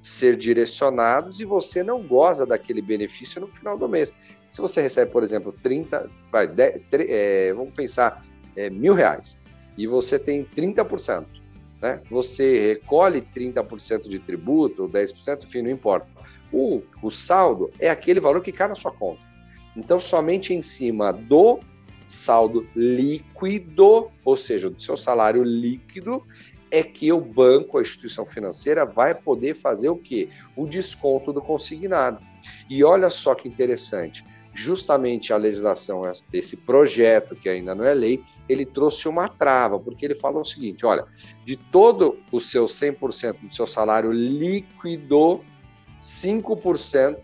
ser 0.00 0.38
direcionados 0.38 1.38
e 1.38 1.44
você 1.44 1.82
não 1.82 2.02
goza 2.02 2.46
daquele 2.46 2.80
benefício 2.80 3.42
no 3.42 3.46
final 3.46 3.76
do 3.76 3.86
mês. 3.86 4.14
Se 4.54 4.60
você 4.60 4.80
recebe, 4.80 5.10
por 5.10 5.24
exemplo, 5.24 5.52
30, 5.64 6.08
vai, 6.30 6.46
10, 6.46 6.82
é, 6.92 7.52
vamos 7.52 7.74
pensar, 7.74 8.24
é, 8.54 8.70
mil 8.70 8.94
reais, 8.94 9.40
e 9.76 9.84
você 9.84 10.16
tem 10.16 10.44
30%, 10.44 11.26
né? 11.82 12.00
Você 12.08 12.68
recolhe 12.68 13.20
30% 13.20 14.08
de 14.08 14.20
tributo, 14.20 14.84
ou 14.84 14.88
10%, 14.88 15.42
enfim, 15.42 15.62
não 15.62 15.70
importa. 15.72 16.06
O, 16.52 16.84
o 17.02 17.10
saldo 17.10 17.68
é 17.80 17.90
aquele 17.90 18.20
valor 18.20 18.40
que 18.42 18.52
cai 18.52 18.68
na 18.68 18.76
sua 18.76 18.92
conta. 18.92 19.20
Então, 19.76 19.98
somente 19.98 20.54
em 20.54 20.62
cima 20.62 21.12
do 21.12 21.58
saldo 22.06 22.64
líquido, 22.76 24.08
ou 24.24 24.36
seja, 24.36 24.70
do 24.70 24.80
seu 24.80 24.96
salário 24.96 25.42
líquido, 25.42 26.22
é 26.70 26.80
que 26.80 27.12
o 27.12 27.20
banco, 27.20 27.76
a 27.76 27.82
instituição 27.82 28.24
financeira, 28.24 28.86
vai 28.86 29.16
poder 29.16 29.56
fazer 29.56 29.88
o 29.88 29.96
quê? 29.96 30.28
O 30.54 30.64
desconto 30.64 31.32
do 31.32 31.42
consignado. 31.42 32.20
E 32.70 32.84
olha 32.84 33.10
só 33.10 33.34
que 33.34 33.48
interessante, 33.48 34.24
justamente 34.54 35.32
a 35.32 35.36
legislação, 35.36 36.02
esse 36.32 36.56
projeto, 36.56 37.34
que 37.34 37.48
ainda 37.48 37.74
não 37.74 37.84
é 37.84 37.92
lei, 37.92 38.22
ele 38.48 38.64
trouxe 38.64 39.08
uma 39.08 39.28
trava, 39.28 39.80
porque 39.80 40.04
ele 40.04 40.14
falou 40.14 40.42
o 40.42 40.44
seguinte: 40.44 40.86
olha, 40.86 41.04
de 41.44 41.56
todo 41.56 42.18
o 42.30 42.38
seu 42.38 42.66
100% 42.66 43.40
do 43.40 43.52
seu 43.52 43.66
salário 43.66 44.12
líquido, 44.12 45.44
5%, 46.00 47.18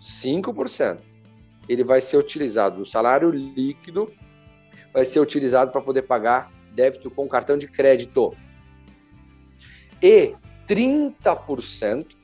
5%, 0.00 0.98
ele 1.68 1.84
vai 1.84 2.00
ser 2.00 2.16
utilizado, 2.16 2.82
o 2.82 2.86
salário 2.86 3.30
líquido 3.30 4.12
vai 4.92 5.04
ser 5.04 5.20
utilizado 5.20 5.70
para 5.70 5.80
poder 5.80 6.02
pagar 6.02 6.50
débito 6.74 7.10
com 7.10 7.28
cartão 7.28 7.56
de 7.56 7.68
crédito. 7.68 8.34
E 10.02 10.34
30% 10.68 12.15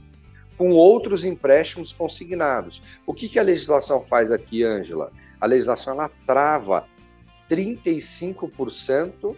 com 0.63 0.71
outros 0.71 1.25
empréstimos 1.25 1.93
consignados. 1.93 2.85
O 3.05 3.13
que, 3.13 3.29
que 3.29 3.37
a 3.37 3.43
legislação 3.43 4.05
faz 4.05 4.31
aqui, 4.31 4.63
Ângela? 4.63 5.11
A 5.41 5.47
legislação 5.47 5.95
ela 5.95 6.09
trava 6.25 6.87
35% 7.51 9.35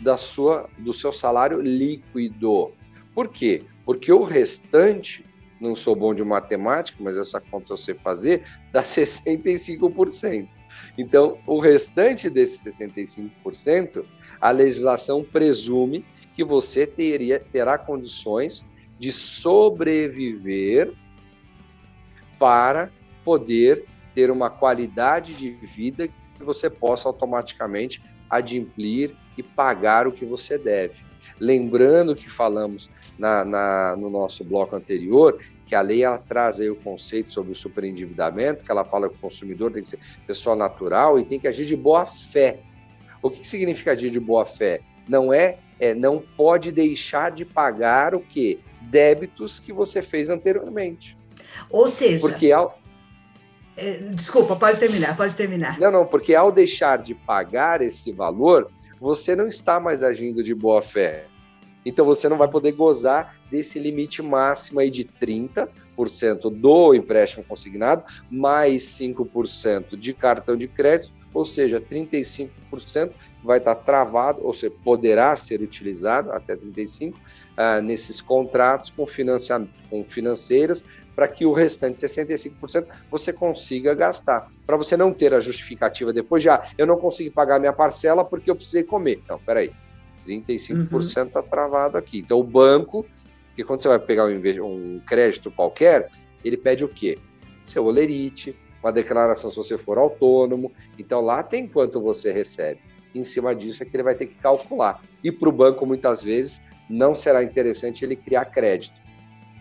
da 0.00 0.16
sua, 0.16 0.70
do 0.78 0.94
seu 0.94 1.12
salário 1.12 1.60
líquido. 1.60 2.72
Por 3.14 3.28
quê? 3.28 3.62
Porque 3.84 4.10
o 4.10 4.22
restante, 4.22 5.22
não 5.60 5.74
sou 5.74 5.94
bom 5.94 6.14
de 6.14 6.24
matemática, 6.24 6.96
mas 6.98 7.18
essa 7.18 7.38
conta 7.38 7.74
eu 7.74 7.76
sei 7.76 7.94
fazer, 7.94 8.44
dá 8.72 8.82
65%. 8.82 10.48
Então, 10.96 11.36
o 11.46 11.60
restante 11.60 12.30
desses 12.30 12.64
65%, 12.64 14.02
a 14.40 14.50
legislação 14.50 15.22
presume 15.22 16.06
que 16.34 16.42
você 16.42 16.86
teria, 16.86 17.38
terá 17.38 17.76
condições 17.76 18.64
de 19.00 19.10
sobreviver 19.10 20.92
para 22.38 22.90
poder 23.24 23.86
ter 24.14 24.30
uma 24.30 24.50
qualidade 24.50 25.32
de 25.32 25.52
vida 25.52 26.06
que 26.06 26.44
você 26.44 26.68
possa 26.68 27.08
automaticamente 27.08 28.02
adimplir 28.28 29.16
e 29.38 29.42
pagar 29.42 30.06
o 30.06 30.12
que 30.12 30.26
você 30.26 30.58
deve. 30.58 31.02
Lembrando 31.40 32.14
que 32.14 32.28
falamos 32.28 32.90
na, 33.18 33.42
na, 33.42 33.96
no 33.96 34.10
nosso 34.10 34.44
bloco 34.44 34.76
anterior 34.76 35.40
que 35.64 35.74
a 35.74 35.80
lei 35.80 36.04
ela 36.04 36.18
traz 36.18 36.60
aí 36.60 36.68
o 36.68 36.76
conceito 36.76 37.32
sobre 37.32 37.52
o 37.52 37.54
superendividamento, 37.56 38.62
que 38.62 38.70
ela 38.70 38.84
fala 38.84 39.08
que 39.08 39.14
o 39.16 39.20
consumidor 39.20 39.72
tem 39.72 39.82
que 39.82 39.88
ser 39.88 40.00
pessoa 40.26 40.54
natural 40.54 41.18
e 41.18 41.24
tem 41.24 41.40
que 41.40 41.48
agir 41.48 41.64
de 41.64 41.76
boa 41.76 42.04
fé. 42.04 42.60
O 43.22 43.30
que, 43.30 43.40
que 43.40 43.48
significa 43.48 43.92
agir 43.92 44.10
de 44.10 44.20
boa 44.20 44.44
fé? 44.44 44.82
Não 45.08 45.32
é 45.32 45.58
é 45.78 45.94
não 45.94 46.18
pode 46.18 46.70
deixar 46.70 47.30
de 47.30 47.46
pagar 47.46 48.14
o 48.14 48.20
quê? 48.20 48.58
Débitos 48.80 49.58
que 49.58 49.72
você 49.72 50.02
fez 50.02 50.30
anteriormente. 50.30 51.16
Ou 51.70 51.88
seja, 51.88 52.20
porque 52.20 52.52
ao... 52.52 52.78
É, 53.76 53.96
desculpa, 54.12 54.56
pode 54.56 54.78
terminar, 54.78 55.16
pode 55.16 55.34
terminar. 55.34 55.78
Não, 55.78 55.90
não, 55.90 56.06
porque 56.06 56.34
ao 56.34 56.52
deixar 56.52 56.98
de 56.98 57.14
pagar 57.14 57.80
esse 57.80 58.12
valor, 58.12 58.70
você 59.00 59.34
não 59.34 59.46
está 59.46 59.80
mais 59.80 60.02
agindo 60.02 60.42
de 60.42 60.54
boa 60.54 60.82
fé. 60.82 61.26
Então 61.84 62.04
você 62.04 62.28
não 62.28 62.36
vai 62.36 62.48
poder 62.48 62.72
gozar 62.72 63.36
desse 63.50 63.78
limite 63.78 64.22
máximo 64.22 64.80
aí 64.80 64.90
de 64.90 65.04
30% 65.04 65.68
do 66.50 66.94
empréstimo 66.94 67.44
consignado, 67.44 68.04
mais 68.30 68.84
5% 68.84 69.96
de 69.96 70.12
cartão 70.12 70.56
de 70.56 70.68
crédito, 70.68 71.19
ou 71.32 71.44
seja, 71.44 71.80
35% 71.80 73.12
vai 73.42 73.58
estar 73.58 73.74
travado, 73.76 74.40
ou 74.42 74.52
seja, 74.52 74.72
poderá 74.82 75.34
ser 75.36 75.60
utilizado 75.60 76.32
até 76.32 76.56
35% 76.56 77.14
ah, 77.56 77.80
nesses 77.80 78.20
contratos 78.20 78.90
com, 78.90 79.06
com 79.88 80.04
financeiras 80.04 80.84
para 81.14 81.28
que 81.28 81.44
o 81.44 81.52
restante 81.52 82.00
65% 82.00 82.86
você 83.10 83.32
consiga 83.32 83.94
gastar. 83.94 84.50
Para 84.66 84.76
você 84.76 84.96
não 84.96 85.12
ter 85.12 85.34
a 85.34 85.40
justificativa 85.40 86.12
depois, 86.12 86.42
já 86.42 86.62
eu 86.78 86.86
não 86.86 86.96
consegui 86.96 87.30
pagar 87.30 87.60
minha 87.60 87.72
parcela 87.72 88.24
porque 88.24 88.50
eu 88.50 88.56
precisei 88.56 88.82
comer. 88.82 89.20
Não, 89.28 89.38
peraí. 89.38 89.70
35% 90.26 91.02
está 91.02 91.22
uhum. 91.22 91.28
Tá 91.28 91.42
travado 91.42 91.98
aqui. 91.98 92.20
Então 92.20 92.38
o 92.38 92.44
banco, 92.44 93.06
que 93.54 93.64
quando 93.64 93.82
você 93.82 93.88
vai 93.88 93.98
pegar 93.98 94.24
um, 94.26 94.40
um 94.64 95.00
crédito 95.00 95.50
qualquer, 95.50 96.10
ele 96.44 96.56
pede 96.56 96.84
o 96.84 96.88
quê? 96.88 97.18
Seu 97.64 97.84
olerite, 97.84 98.56
uma 98.82 98.92
declaração 98.92 99.50
se 99.50 99.56
você 99.56 99.76
for 99.78 99.98
autônomo. 99.98 100.72
Então 100.98 101.20
lá 101.20 101.42
tem 101.42 101.66
quanto 101.66 102.00
você 102.00 102.32
recebe. 102.32 102.80
Em 103.14 103.24
cima 103.24 103.54
disso 103.54 103.82
é 103.82 103.86
que 103.86 103.96
ele 103.96 104.02
vai 104.02 104.14
ter 104.14 104.26
que 104.26 104.36
calcular. 104.36 105.02
E 105.22 105.32
para 105.32 105.48
o 105.48 105.52
banco, 105.52 105.84
muitas 105.84 106.22
vezes, 106.22 106.62
não 106.88 107.14
será 107.14 107.42
interessante 107.42 108.04
ele 108.04 108.16
criar 108.16 108.44
crédito, 108.46 108.94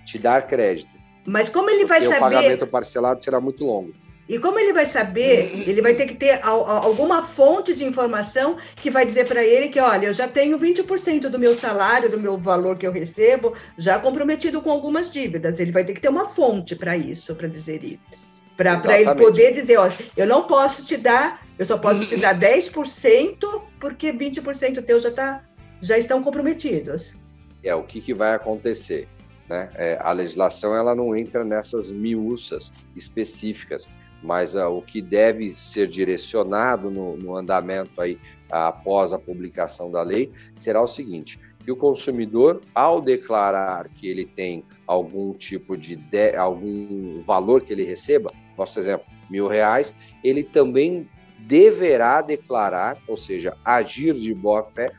te 0.06 0.18
dar 0.18 0.46
crédito. 0.46 0.92
Mas 1.26 1.50
como 1.50 1.70
ele 1.70 1.86
vai 1.86 2.02
saber. 2.02 2.18
O 2.18 2.20
pagamento 2.20 2.68
parcelado 2.68 3.24
será 3.24 3.40
muito 3.40 3.66
longo. 3.66 3.94
E 4.28 4.38
como 4.38 4.60
ele 4.60 4.72
vai 4.72 4.86
saber, 4.86 5.52
ele 5.68 5.82
vai 5.82 5.96
ter 5.96 6.06
que 6.06 6.14
ter 6.14 6.40
alguma 6.44 7.26
fonte 7.26 7.74
de 7.74 7.84
informação 7.84 8.58
que 8.76 8.92
vai 8.92 9.04
dizer 9.04 9.28
para 9.28 9.44
ele 9.44 9.70
que, 9.70 9.80
olha, 9.80 10.06
eu 10.06 10.14
já 10.14 10.28
tenho 10.28 10.60
20% 10.60 11.22
do 11.30 11.40
meu 11.40 11.56
salário, 11.56 12.12
do 12.12 12.20
meu 12.20 12.38
valor 12.38 12.78
que 12.78 12.86
eu 12.86 12.92
recebo, 12.92 13.56
já 13.76 13.98
comprometido 13.98 14.62
com 14.62 14.70
algumas 14.70 15.10
dívidas. 15.10 15.60
Ele 15.60 15.72
vai 15.72 15.84
ter 15.84 15.94
que 15.94 16.00
ter 16.00 16.10
uma 16.10 16.30
fonte 16.30 16.76
para 16.76 16.96
isso, 16.96 17.34
para 17.34 17.48
dizer 17.48 17.84
isso. 17.84 18.39
Para 18.60 19.00
ele 19.00 19.16
poder 19.16 19.54
dizer, 19.54 19.78
olha, 19.78 19.94
eu 20.18 20.28
não 20.28 20.44
posso 20.44 20.86
te 20.86 20.98
dar, 20.98 21.48
eu 21.58 21.66
só 21.66 21.78
posso 21.78 22.06
te 22.06 22.18
dar 22.18 22.36
10%, 22.38 23.64
porque 23.80 24.12
20% 24.12 24.84
teu 24.84 25.00
já, 25.00 25.12
tá, 25.12 25.44
já 25.82 25.98
estão 25.98 26.22
comprometidos. 26.22 27.16
É, 27.64 27.74
o 27.74 27.84
que, 27.84 28.02
que 28.02 28.14
vai 28.14 28.34
acontecer? 28.34 29.08
Né? 29.48 29.70
É, 29.76 29.98
a 30.02 30.12
legislação 30.12 30.76
ela 30.76 30.94
não 30.94 31.16
entra 31.16 31.46
nessas 31.46 31.90
miúças 31.90 32.74
específicas 32.96 33.90
mas 34.22 34.56
uh, 34.56 34.68
o 34.68 34.82
que 34.82 35.02
deve 35.02 35.54
ser 35.56 35.88
direcionado 35.88 36.92
no, 36.92 37.16
no 37.16 37.36
andamento 37.36 38.02
aí 38.02 38.16
uh, 38.52 38.56
após 38.56 39.14
a 39.14 39.18
publicação 39.18 39.90
da 39.90 40.04
lei 40.04 40.30
será 40.56 40.82
o 40.82 40.88
seguinte: 40.88 41.40
que 41.64 41.72
o 41.72 41.76
consumidor, 41.76 42.62
ao 42.74 43.02
declarar 43.02 43.88
que 43.90 44.08
ele 44.08 44.26
tem 44.26 44.64
algum 44.86 45.34
tipo 45.34 45.78
de, 45.78 45.96
de 45.96 46.36
algum 46.36 47.22
valor 47.24 47.62
que 47.62 47.72
ele 47.72 47.86
receba, 47.86 48.32
nosso 48.60 48.80
exemplo, 48.80 49.06
mil 49.30 49.48
reais, 49.48 49.96
ele 50.24 50.44
também 50.44 51.08
deverá 51.40 52.22
declarar, 52.22 52.98
ou 53.08 53.18
seja, 53.18 53.56
agir 53.64 54.14
de 54.14 54.34
boa 54.34 54.64
fé, 54.64 54.92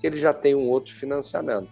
que 0.00 0.06
ele 0.06 0.16
já 0.16 0.32
tem 0.32 0.54
um 0.54 0.68
outro 0.68 0.94
financiamento. 0.94 1.70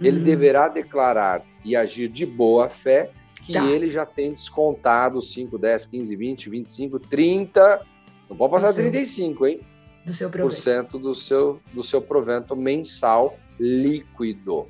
Ele 0.00 0.18
uhum. 0.18 0.24
deverá 0.24 0.68
declarar 0.68 1.42
e 1.64 1.74
agir 1.74 2.08
de 2.08 2.26
boa 2.26 2.68
fé 2.68 3.10
que 3.40 3.54
tá. 3.54 3.64
ele 3.64 3.90
já 3.90 4.06
tem 4.06 4.32
descontado 4.32 5.20
5, 5.20 5.58
10, 5.58 5.86
15, 5.86 6.16
20, 6.16 6.50
25, 6.50 6.98
30, 7.00 7.86
não 8.30 8.36
pode 8.36 8.52
passar 8.52 8.70
do 8.70 8.76
35, 8.76 9.46
hein? 9.46 9.60
Do 10.06 10.12
seu 10.12 10.30
provento. 10.30 10.54
Por 10.54 10.56
cento 10.56 10.98
do 10.98 11.14
seu, 11.14 11.60
do 11.72 11.82
seu 11.82 12.00
provento 12.00 12.56
mensal 12.56 13.36
líquido. 13.58 14.68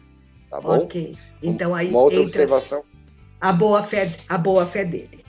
Tá 0.50 0.60
bom? 0.60 0.78
Ok. 0.78 1.16
Então 1.42 1.74
aí 1.74 1.90
uma 1.90 2.00
outra 2.00 2.20
observação. 2.20 2.82
A 3.40 3.52
boa 3.52 3.82
fé, 3.82 4.14
a 4.28 4.38
boa 4.38 4.66
fé 4.66 4.84
dele. 4.84 5.21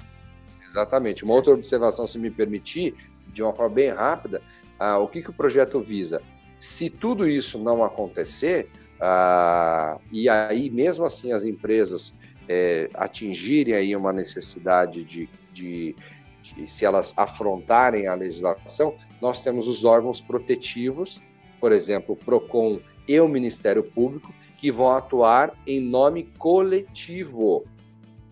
Exatamente. 0.73 1.23
Uma 1.23 1.35
outra 1.35 1.53
observação, 1.53 2.07
se 2.07 2.17
me 2.17 2.31
permitir, 2.31 2.95
de 3.27 3.43
uma 3.43 3.53
forma 3.53 3.75
bem 3.75 3.89
rápida, 3.91 4.41
ah, 4.79 4.97
o 4.97 5.07
que, 5.07 5.21
que 5.21 5.29
o 5.29 5.33
projeto 5.33 5.79
visa? 5.79 6.19
Se 6.57 6.89
tudo 6.89 7.29
isso 7.29 7.59
não 7.59 7.83
acontecer, 7.83 8.71
ah, 8.99 9.99
e 10.11 10.27
aí 10.27 10.71
mesmo 10.71 11.05
assim 11.05 11.31
as 11.31 11.43
empresas 11.43 12.15
é, 12.49 12.89
atingirem 12.95 13.75
aí 13.75 13.95
uma 13.95 14.11
necessidade 14.11 15.03
de, 15.03 15.29
de, 15.53 15.95
de, 16.41 16.67
se 16.67 16.85
elas 16.85 17.13
afrontarem 17.15 18.07
a 18.07 18.15
legislação, 18.15 18.95
nós 19.21 19.43
temos 19.43 19.67
os 19.67 19.85
órgãos 19.85 20.21
protetivos, 20.21 21.21
por 21.59 21.71
exemplo, 21.71 22.15
o 22.15 22.17
PROCON 22.17 22.79
e 23.07 23.19
o 23.19 23.27
Ministério 23.27 23.83
Público, 23.83 24.33
que 24.57 24.71
vão 24.71 24.91
atuar 24.91 25.53
em 25.67 25.79
nome 25.79 26.23
coletivo. 26.37 27.63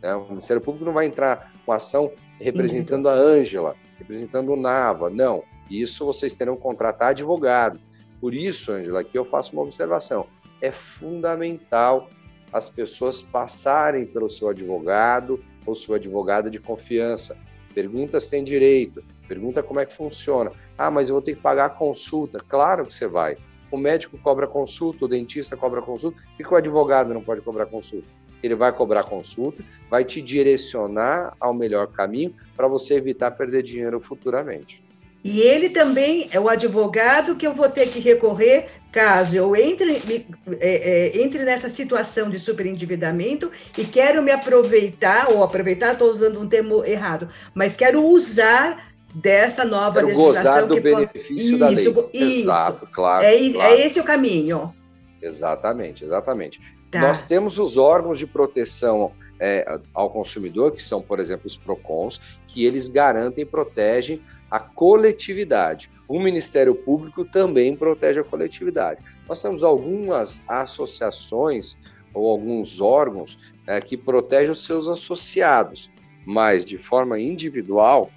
Né? 0.01 0.15
O 0.15 0.27
Ministério 0.30 0.62
Público 0.62 0.86
não 0.86 0.93
vai 0.93 1.06
entrar 1.06 1.51
com 1.65 1.71
ação 1.71 2.12
representando 2.41 3.08
a 3.08 3.13
Ângela, 3.13 3.75
representando 3.97 4.51
o 4.51 4.56
Nava, 4.56 5.10
não. 5.10 5.43
Isso 5.69 6.06
vocês 6.06 6.36
terão 6.36 6.56
que 6.56 6.62
contratar 6.62 7.10
advogado. 7.10 7.80
Por 8.19 8.34
isso, 8.34 8.71
Ângela, 8.71 9.01
aqui 9.01 9.17
eu 9.17 9.25
faço 9.25 9.54
uma 9.54 9.62
observação. 9.62 10.27
É 10.62 10.71
fundamental 10.71 12.10
as 12.51 12.69
pessoas 12.69 13.21
passarem 13.21 14.06
pelo 14.06 14.30
seu 14.30 14.49
advogado 14.49 15.43
ou 15.65 15.73
sua 15.73 15.95
advogada 15.95 16.49
de 16.49 16.60
confiança. 16.60 17.38
Pergunta 17.73 18.19
se 18.19 18.30
tem 18.30 18.43
direito, 18.43 19.04
pergunta 19.27 19.63
como 19.63 19.80
é 19.80 19.86
que 19.86 19.93
funciona. 19.93 20.51
Ah, 20.77 20.91
mas 20.91 21.10
eu 21.10 21.15
vou 21.15 21.21
ter 21.21 21.36
que 21.36 21.41
pagar 21.41 21.65
a 21.65 21.69
consulta. 21.69 22.39
Claro 22.39 22.86
que 22.86 22.93
você 22.93 23.08
vai. 23.08 23.38
O 23.71 23.77
médico 23.77 24.17
cobra 24.17 24.45
consulta, 24.45 25.06
o 25.06 25.08
dentista 25.08 25.56
cobra 25.56 25.82
consulta. 25.82 26.21
Por 26.36 26.45
que 26.45 26.54
o 26.54 26.58
advogado 26.58 27.13
não 27.13 27.23
pode 27.23 27.39
cobrar 27.41 27.65
consulta? 27.65 28.08
Ele 28.41 28.56
vai 28.56 28.71
cobrar 28.71 29.04
consulta, 29.04 29.63
vai 29.89 30.04
te 30.04 30.21
direcionar 30.21 31.36
ao 31.39 31.54
melhor 31.54 31.88
caminho 31.88 32.34
para 32.56 32.67
você 32.67 32.95
evitar 32.95 33.32
perder 33.32 33.63
dinheiro 33.63 33.99
futuramente. 33.99 34.84
E 35.23 35.39
ele 35.39 35.69
também 35.69 36.27
é 36.32 36.39
o 36.39 36.49
advogado 36.49 37.36
que 37.36 37.45
eu 37.45 37.54
vou 37.54 37.69
ter 37.69 37.88
que 37.88 37.99
recorrer 37.99 38.69
caso 38.91 39.36
eu 39.36 39.56
entre, 39.56 40.27
é, 40.60 41.12
é, 41.15 41.21
entre 41.21 41.45
nessa 41.45 41.69
situação 41.69 42.30
de 42.30 42.38
superendividamento 42.38 43.51
e 43.77 43.86
quero 43.86 44.21
me 44.21 44.32
aproveitar, 44.32 45.32
ou 45.32 45.43
aproveitar, 45.43 45.93
estou 45.93 46.12
usando 46.12 46.41
um 46.41 46.47
termo 46.47 46.84
errado, 46.84 47.30
mas 47.54 47.75
quero 47.75 48.04
usar 48.04 48.91
dessa 49.13 49.63
nova 49.63 49.95
quero 49.95 50.08
legislação. 50.08 50.43
Gozar 50.43 50.67
do 50.67 50.75
que 50.75 50.82
benefício 50.82 51.60
pode... 51.60 51.60
da 51.60 51.69
lei. 51.69 51.88
Isso, 51.88 52.41
Exato, 52.41 52.88
claro, 52.91 53.25
é, 53.25 53.49
claro. 53.51 53.73
é 53.73 53.86
esse 53.86 53.99
o 53.99 54.04
caminho. 54.04 54.73
Exatamente, 55.21 56.04
exatamente. 56.04 56.60
Tá. 56.91 56.99
Nós 56.99 57.23
temos 57.23 57.58
os 57.58 57.77
órgãos 57.77 58.19
de 58.19 58.27
proteção 58.27 59.13
é, 59.39 59.80
ao 59.93 60.10
consumidor, 60.10 60.73
que 60.73 60.84
são, 60.84 61.01
por 61.01 61.19
exemplo, 61.19 61.47
os 61.47 61.56
PROCONs, 61.56 62.21
que 62.47 62.65
eles 62.65 62.89
garantem 62.89 63.43
e 63.43 63.45
protegem 63.45 64.21
a 64.51 64.60
coletividade. 64.60 65.89
O 66.08 66.19
Ministério 66.19 66.75
Público 66.75 67.23
também 67.23 67.75
protege 67.75 68.19
a 68.19 68.23
coletividade. 68.23 69.04
Nós 69.27 69.41
temos 69.41 69.63
algumas 69.63 70.43
associações 70.47 71.77
ou 72.13 72.30
alguns 72.30 72.82
órgãos 72.82 73.39
é, 73.65 73.80
que 73.80 73.95
protegem 73.95 74.51
os 74.51 74.65
seus 74.65 74.89
associados, 74.89 75.89
mas 76.25 76.65
de 76.65 76.77
forma 76.77 77.17
individual 77.17 78.12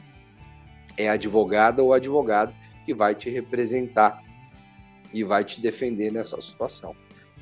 é 0.97 1.09
advogada 1.09 1.81
ou 1.81 1.93
advogado 1.93 2.53
que 2.85 2.93
vai 2.93 3.15
te 3.15 3.31
representar 3.31 4.21
e 5.13 5.23
vai 5.23 5.45
te 5.45 5.61
defender 5.61 6.11
nessa 6.11 6.41
situação. 6.41 6.95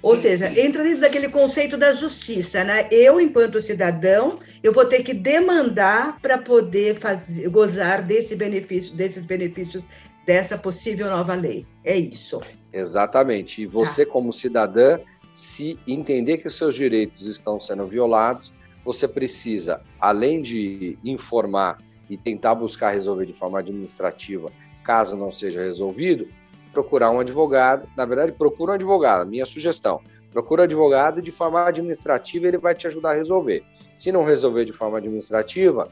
Ou 0.03 0.21
seja, 0.21 0.49
entra 0.61 0.83
dentro 0.83 1.01
daquele 1.01 1.29
conceito 1.29 1.77
da 1.77 1.93
justiça, 1.93 2.65
né? 2.65 2.89
Eu, 2.91 3.21
enquanto 3.21 3.61
cidadão, 3.61 4.41
eu 4.61 4.73
vou 4.73 4.85
ter 4.85 5.05
que 5.05 5.15
demandar 5.15 6.21
para 6.21 6.39
poder 6.39 6.99
fazer, 6.99 7.49
gozar 7.49 8.03
desse 8.03 8.35
benefício, 8.35 8.95
desses 8.97 9.25
benefícios 9.25 9.85
dessa 10.27 10.59
possível 10.59 11.09
nova 11.09 11.35
lei. 11.35 11.65
É 11.85 11.97
isso. 11.97 12.41
Exatamente. 12.73 13.63
E 13.63 13.67
você, 13.67 14.05
tá. 14.05 14.11
como 14.11 14.33
cidadã, 14.33 14.99
se 15.33 15.79
entender 15.87 16.39
que 16.39 16.49
os 16.49 16.57
seus 16.57 16.75
direitos 16.75 17.27
estão 17.27 17.61
sendo 17.61 17.87
violados, 17.87 18.53
você 18.85 19.07
precisa, 19.07 19.81
além 20.01 20.43
de 20.43 20.99
informar 21.05 21.79
e 22.11 22.17
tentar 22.17 22.55
buscar 22.57 22.91
resolver 22.91 23.27
de 23.27 23.33
forma 23.33 23.61
administrativa, 23.61 24.51
caso 24.85 25.17
não 25.17 25.31
seja 25.31 25.63
resolvido, 25.63 26.27
procurar 26.73 27.11
um 27.11 27.21
advogado. 27.21 27.89
Na 27.97 28.05
verdade, 28.05 28.33
procura 28.33 28.73
um 28.73 28.75
advogado, 28.75 29.29
minha 29.29 29.47
sugestão. 29.47 30.01
Procura 30.33 30.63
um 30.63 30.65
advogado 30.65 31.19
e 31.19 31.23
de 31.23 31.31
forma 31.31 31.67
administrativa 31.67 32.49
ele 32.49 32.59
vai 32.59 32.75
te 32.75 32.87
ajudar 32.87 33.11
a 33.11 33.15
resolver. 33.15 33.63
Se 33.99 34.11
não 34.11 34.25
resolver 34.25 34.65
de 34.65 34.73
forma 34.73 34.99
administrativa, 34.99 35.89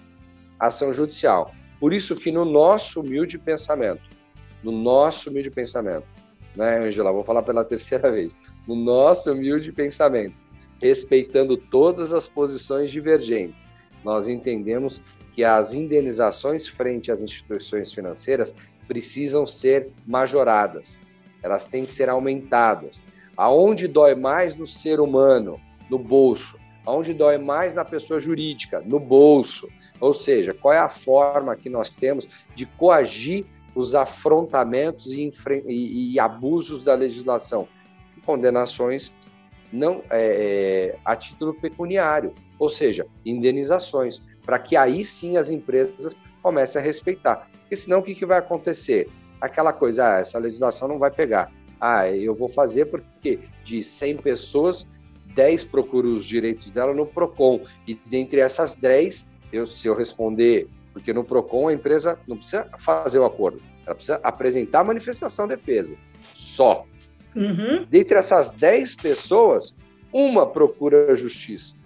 ação 0.58 0.92
judicial. 0.92 1.52
Por 1.78 1.92
isso 1.92 2.14
que 2.14 2.32
no 2.32 2.44
nosso 2.44 3.00
humilde 3.00 3.38
pensamento, 3.38 4.02
no 4.62 4.72
nosso 4.72 5.30
humilde 5.30 5.50
pensamento, 5.50 6.06
né, 6.56 6.78
Angela? 6.78 7.12
Vou 7.12 7.24
falar 7.24 7.42
pela 7.42 7.64
terceira 7.64 8.10
vez. 8.12 8.36
No 8.66 8.74
nosso 8.74 9.32
humilde 9.32 9.72
pensamento, 9.72 10.34
respeitando 10.80 11.56
todas 11.56 12.12
as 12.12 12.26
posições 12.26 12.90
divergentes, 12.90 13.66
nós 14.04 14.28
entendemos 14.28 15.00
que 15.32 15.44
as 15.44 15.72
indenizações 15.72 16.66
frente 16.66 17.12
às 17.12 17.22
instituições 17.22 17.92
financeiras 17.92 18.54
precisam 18.90 19.46
ser 19.46 19.92
majoradas, 20.04 20.98
elas 21.44 21.64
têm 21.64 21.86
que 21.86 21.92
ser 21.92 22.08
aumentadas. 22.08 23.04
Aonde 23.36 23.86
dói 23.86 24.16
mais 24.16 24.56
no 24.56 24.66
ser 24.66 24.98
humano, 24.98 25.60
no 25.88 25.96
bolso, 25.96 26.58
aonde 26.84 27.14
dói 27.14 27.38
mais 27.38 27.72
na 27.72 27.84
pessoa 27.84 28.20
jurídica, 28.20 28.82
no 28.84 28.98
bolso. 28.98 29.68
Ou 30.00 30.12
seja, 30.12 30.52
qual 30.52 30.74
é 30.74 30.78
a 30.78 30.88
forma 30.88 31.54
que 31.54 31.70
nós 31.70 31.92
temos 31.92 32.28
de 32.52 32.66
coagir 32.66 33.46
os 33.76 33.94
afrontamentos 33.94 35.12
e, 35.12 35.30
e, 35.68 36.14
e 36.14 36.18
abusos 36.18 36.82
da 36.82 36.94
legislação? 36.94 37.68
Condenações 38.26 39.14
não 39.72 40.02
é, 40.10 40.94
é, 40.94 40.98
a 41.04 41.14
título 41.14 41.54
pecuniário, 41.54 42.34
ou 42.58 42.68
seja, 42.68 43.06
indenizações, 43.24 44.20
para 44.44 44.58
que 44.58 44.76
aí 44.76 45.04
sim 45.04 45.36
as 45.36 45.48
empresas 45.48 46.16
comecem 46.42 46.80
a 46.80 46.84
respeitar. 46.84 47.48
Porque 47.60 47.76
senão 47.76 48.00
o 48.00 48.02
que, 48.02 48.14
que 48.14 48.26
vai 48.26 48.38
acontecer? 48.38 49.08
Aquela 49.40 49.72
coisa, 49.72 50.16
ah, 50.16 50.20
essa 50.20 50.38
legislação 50.38 50.88
não 50.88 50.98
vai 50.98 51.10
pegar. 51.10 51.52
Ah, 51.80 52.08
eu 52.10 52.34
vou 52.34 52.48
fazer 52.48 52.86
porque 52.86 53.40
de 53.64 53.82
100 53.82 54.18
pessoas, 54.18 54.92
10 55.34 55.64
procuram 55.64 56.14
os 56.14 56.24
direitos 56.24 56.70
dela 56.70 56.92
no 56.92 57.06
PROCON. 57.06 57.60
E 57.86 57.94
dentre 58.06 58.40
essas 58.40 58.74
10, 58.74 59.26
eu, 59.52 59.66
se 59.66 59.86
eu 59.86 59.94
responder, 59.94 60.68
porque 60.92 61.12
no 61.12 61.24
PROCON 61.24 61.68
a 61.68 61.72
empresa 61.72 62.18
não 62.26 62.36
precisa 62.36 62.68
fazer 62.78 63.18
o 63.18 63.24
acordo, 63.24 63.62
ela 63.86 63.94
precisa 63.94 64.20
apresentar 64.22 64.80
a 64.80 64.84
manifestação 64.84 65.48
de 65.48 65.56
defesa. 65.56 65.96
Só. 66.34 66.84
Uhum. 67.34 67.86
Dentre 67.88 68.18
essas 68.18 68.50
10 68.50 68.96
pessoas, 68.96 69.74
uma 70.12 70.46
procura 70.46 71.12
a 71.12 71.14
justiça. 71.14 71.76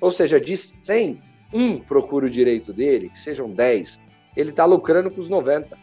Ou 0.00 0.10
seja, 0.10 0.40
de 0.40 0.56
100, 0.56 1.20
um 1.52 1.78
procura 1.78 2.26
o 2.26 2.30
direito 2.30 2.72
dele, 2.72 3.08
que 3.08 3.18
sejam 3.18 3.50
10, 3.50 4.00
ele 4.36 4.50
está 4.50 4.64
lucrando 4.64 5.10
com 5.10 5.20
os 5.20 5.28
90. 5.28 5.76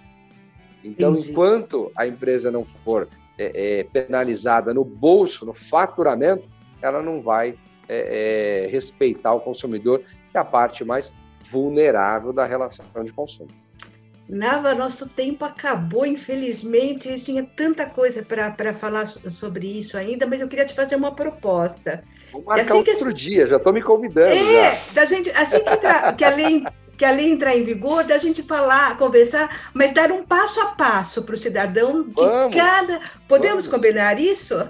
Então, 0.84 1.12
Entendi. 1.14 1.32
enquanto 1.32 1.92
a 1.96 2.08
empresa 2.08 2.52
não 2.52 2.66
for 2.66 3.08
é, 3.38 3.80
é, 3.80 3.84
penalizada 3.84 4.74
no 4.74 4.84
bolso, 4.84 5.46
no 5.46 5.54
faturamento, 5.54 6.48
ela 6.82 7.02
não 7.02 7.22
vai 7.22 7.58
é, 7.90 8.66
é, 8.66 8.68
respeitar 8.68 9.34
o 9.34 9.40
consumidor, 9.40 10.00
que 10.00 10.38
é 10.38 10.40
a 10.40 10.46
parte 10.46 10.84
mais 10.84 11.14
vulnerável 11.42 12.34
da 12.34 12.46
relação 12.46 12.86
de 13.04 13.12
consumo. 13.14 13.50
Nava, 14.28 14.76
nosso 14.76 15.08
tempo 15.08 15.46
acabou, 15.46 16.06
infelizmente. 16.06 17.08
Eu 17.08 17.18
tinha 17.18 17.46
tanta 17.46 17.86
coisa 17.86 18.24
para 18.24 18.74
falar 18.74 19.08
sobre 19.08 19.68
isso 19.68 19.98
ainda, 19.98 20.28
mas 20.28 20.42
eu 20.42 20.50
queria 20.50 20.66
te 20.66 20.74
fazer 20.74 20.98
uma 20.98 21.16
proposta. 21.16 22.04
Vou 22.32 22.44
marcar 22.44 22.64
assim 22.64 22.74
outro 22.74 23.10
que... 23.10 23.14
dia, 23.14 23.48
já 23.48 23.58
estou 23.58 23.74
me 23.74 23.82
convidando. 23.82 24.32
É, 24.32 24.76
já. 24.76 24.94
da 24.94 25.06
gente, 25.06 25.30
assim 25.32 25.60
que, 25.60 25.78
tra... 25.78 26.14
que 26.14 26.24
a 26.24 26.30
lei 26.30 26.64
que 26.98 27.06
a 27.06 27.12
lei 27.12 27.32
entrar 27.32 27.56
em 27.56 27.64
vigor, 27.64 28.04
da 28.04 28.18
gente 28.18 28.42
falar, 28.42 28.98
conversar, 28.98 29.70
mas 29.72 29.92
dar 29.92 30.12
um 30.12 30.24
passo 30.24 30.60
a 30.60 30.66
passo 30.68 31.22
para 31.22 31.36
o 31.36 31.38
cidadão 31.38 32.04
de 32.04 32.16
vamos, 32.16 32.56
cada. 32.56 33.00
Podemos 33.28 33.66
vamos. 33.66 33.68
combinar 33.68 34.20
isso? 34.20 34.68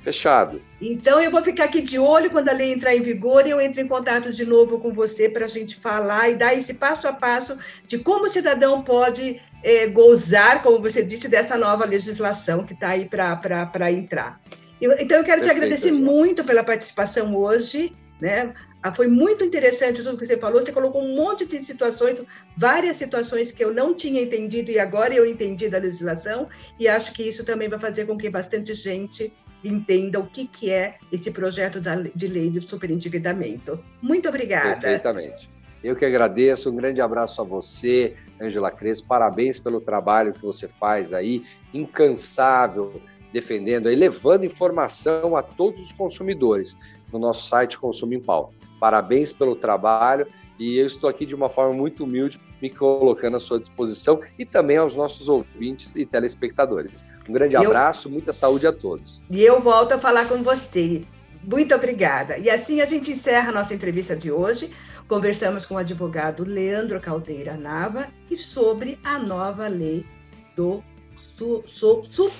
Fechado. 0.00 0.62
Então 0.80 1.20
eu 1.20 1.30
vou 1.30 1.42
ficar 1.42 1.64
aqui 1.64 1.80
de 1.80 1.98
olho 1.98 2.30
quando 2.30 2.50
a 2.50 2.52
lei 2.52 2.72
entrar 2.72 2.94
em 2.94 3.00
vigor 3.00 3.46
e 3.46 3.50
eu 3.50 3.60
entro 3.60 3.80
em 3.80 3.88
contato 3.88 4.30
de 4.30 4.44
novo 4.44 4.78
com 4.78 4.92
você 4.92 5.28
para 5.28 5.46
a 5.46 5.48
gente 5.48 5.80
falar 5.80 6.28
e 6.28 6.36
dar 6.36 6.54
esse 6.54 6.74
passo 6.74 7.08
a 7.08 7.12
passo 7.12 7.56
de 7.88 7.98
como 7.98 8.26
o 8.26 8.28
cidadão 8.28 8.82
pode 8.82 9.40
é, 9.62 9.86
gozar, 9.86 10.62
como 10.62 10.80
você 10.80 11.02
disse, 11.02 11.26
dessa 11.26 11.56
nova 11.56 11.86
legislação 11.86 12.64
que 12.64 12.74
está 12.74 12.90
aí 12.90 13.08
para 13.08 13.90
entrar. 13.90 14.38
Então 14.84 15.18
eu 15.18 15.24
quero 15.24 15.40
Perfeito, 15.40 15.44
te 15.44 15.50
agradecer 15.50 15.92
muito 15.92 16.44
pela 16.44 16.62
participação 16.62 17.34
hoje, 17.34 17.94
né? 18.20 18.54
Ah, 18.82 18.92
foi 18.92 19.08
muito 19.08 19.42
interessante 19.42 20.02
tudo 20.02 20.18
que 20.18 20.26
você 20.26 20.36
falou. 20.36 20.60
Você 20.60 20.70
colocou 20.70 21.02
um 21.02 21.16
monte 21.16 21.46
de 21.46 21.58
situações, 21.58 22.22
várias 22.54 22.96
situações 22.96 23.50
que 23.50 23.64
eu 23.64 23.72
não 23.72 23.94
tinha 23.94 24.20
entendido 24.20 24.70
e 24.70 24.78
agora 24.78 25.14
eu 25.14 25.24
entendi 25.24 25.70
da 25.70 25.78
legislação. 25.78 26.48
E 26.78 26.86
acho 26.86 27.14
que 27.14 27.22
isso 27.22 27.44
também 27.44 27.66
vai 27.66 27.78
fazer 27.78 28.04
com 28.06 28.18
que 28.18 28.28
bastante 28.28 28.74
gente 28.74 29.32
entenda 29.64 30.20
o 30.20 30.26
que, 30.26 30.46
que 30.46 30.70
é 30.70 30.96
esse 31.10 31.30
projeto 31.30 31.80
de 32.14 32.28
lei 32.28 32.50
de 32.50 32.60
superendividamento. 32.60 33.82
Muito 34.02 34.28
obrigada. 34.28 34.78
Perfeitamente. 34.78 35.48
Eu 35.82 35.94
que 35.94 36.04
agradeço, 36.04 36.70
um 36.70 36.76
grande 36.76 37.00
abraço 37.00 37.40
a 37.42 37.44
você, 37.44 38.14
Angela 38.40 38.70
Crespo, 38.70 39.08
parabéns 39.08 39.58
pelo 39.58 39.80
trabalho 39.80 40.32
que 40.32 40.42
você 40.42 40.66
faz 40.66 41.12
aí, 41.12 41.44
incansável, 41.74 43.02
defendendo 43.34 43.90
e 43.90 43.96
levando 43.96 44.46
informação 44.46 45.36
a 45.36 45.42
todos 45.42 45.82
os 45.82 45.92
consumidores 45.92 46.76
no 47.12 47.18
nosso 47.18 47.48
site 47.48 47.76
Consumo 47.76 48.14
em 48.14 48.20
Pauta. 48.20 48.54
Parabéns 48.78 49.32
pelo 49.32 49.56
trabalho 49.56 50.24
e 50.56 50.78
eu 50.78 50.86
estou 50.86 51.10
aqui 51.10 51.26
de 51.26 51.34
uma 51.34 51.50
forma 51.50 51.74
muito 51.74 52.04
humilde, 52.04 52.40
me 52.62 52.70
colocando 52.70 53.36
à 53.36 53.40
sua 53.40 53.58
disposição 53.58 54.20
e 54.38 54.46
também 54.46 54.76
aos 54.76 54.94
nossos 54.94 55.28
ouvintes 55.28 55.96
e 55.96 56.06
telespectadores. 56.06 57.04
Um 57.28 57.32
grande 57.32 57.56
abraço, 57.56 58.06
eu... 58.06 58.12
muita 58.12 58.32
saúde 58.32 58.68
a 58.68 58.72
todos. 58.72 59.20
E 59.28 59.42
eu 59.42 59.60
volto 59.60 59.92
a 59.92 59.98
falar 59.98 60.28
com 60.28 60.40
você. 60.40 61.02
Muito 61.42 61.74
obrigada. 61.74 62.38
E 62.38 62.48
assim 62.48 62.80
a 62.80 62.84
gente 62.84 63.10
encerra 63.10 63.48
a 63.48 63.52
nossa 63.52 63.74
entrevista 63.74 64.14
de 64.14 64.30
hoje. 64.30 64.70
Conversamos 65.08 65.66
com 65.66 65.74
o 65.74 65.78
advogado 65.78 66.48
Leandro 66.48 67.00
Caldeira 67.00 67.56
Nava 67.56 68.06
e 68.30 68.36
sobre 68.36 68.96
a 69.02 69.18
nova 69.18 69.66
lei 69.66 70.06
do 70.54 70.82
su, 71.36 71.64
su. 71.66 72.30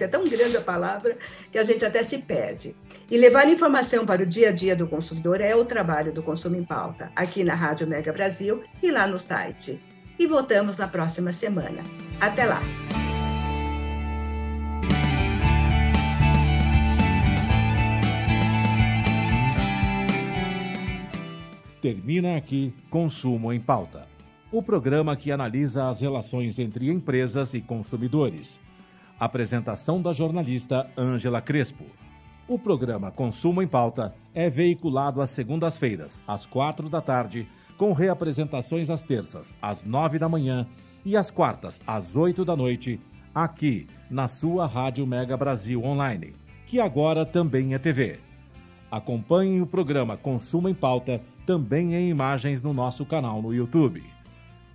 É 0.00 0.06
tão 0.08 0.24
grande 0.24 0.56
a 0.56 0.60
palavra 0.60 1.16
que 1.50 1.58
a 1.58 1.62
gente 1.62 1.84
até 1.84 2.02
se 2.02 2.18
perde. 2.18 2.74
E 3.10 3.16
levar 3.16 3.48
informação 3.48 4.04
para 4.04 4.22
o 4.22 4.26
dia 4.26 4.48
a 4.48 4.52
dia 4.52 4.74
do 4.74 4.86
consumidor 4.86 5.40
é 5.40 5.54
o 5.54 5.64
trabalho 5.64 6.12
do 6.12 6.22
Consumo 6.22 6.56
em 6.56 6.64
Pauta, 6.64 7.10
aqui 7.14 7.44
na 7.44 7.54
Rádio 7.54 7.86
Mega 7.86 8.12
Brasil 8.12 8.62
e 8.82 8.90
lá 8.90 9.06
no 9.06 9.18
site. 9.18 9.80
E 10.18 10.26
voltamos 10.26 10.76
na 10.76 10.88
próxima 10.88 11.32
semana. 11.32 11.82
Até 12.20 12.44
lá! 12.44 12.60
Termina 21.80 22.36
aqui 22.36 22.74
Consumo 22.90 23.52
em 23.52 23.60
Pauta 23.60 24.07
o 24.50 24.62
programa 24.62 25.14
que 25.14 25.30
analisa 25.30 25.88
as 25.88 26.00
relações 26.00 26.58
entre 26.58 26.90
empresas 26.90 27.52
e 27.52 27.60
consumidores. 27.60 28.58
Apresentação 29.20 30.00
da 30.00 30.12
jornalista 30.12 30.90
Ângela 30.96 31.42
Crespo. 31.42 31.84
O 32.46 32.58
programa 32.58 33.10
Consumo 33.10 33.60
em 33.60 33.68
Pauta 33.68 34.14
é 34.34 34.48
veiculado 34.48 35.20
às 35.20 35.30
segundas-feiras, 35.30 36.22
às 36.26 36.46
quatro 36.46 36.88
da 36.88 37.02
tarde, 37.02 37.46
com 37.76 37.92
reapresentações 37.92 38.88
às 38.88 39.02
terças, 39.02 39.54
às 39.60 39.84
nove 39.84 40.18
da 40.18 40.28
manhã 40.28 40.66
e 41.04 41.14
às 41.14 41.30
quartas, 41.30 41.78
às 41.86 42.16
oito 42.16 42.44
da 42.44 42.56
noite, 42.56 42.98
aqui 43.34 43.86
na 44.10 44.28
sua 44.28 44.66
Rádio 44.66 45.06
Mega 45.06 45.36
Brasil 45.36 45.84
Online, 45.84 46.34
que 46.66 46.80
agora 46.80 47.26
também 47.26 47.74
é 47.74 47.78
TV. 47.78 48.18
Acompanhem 48.90 49.60
o 49.60 49.66
programa 49.66 50.16
Consumo 50.16 50.70
em 50.70 50.74
Pauta 50.74 51.20
também 51.44 51.94
em 51.94 52.08
imagens 52.08 52.62
no 52.62 52.72
nosso 52.72 53.04
canal 53.04 53.42
no 53.42 53.52
YouTube. 53.52 54.02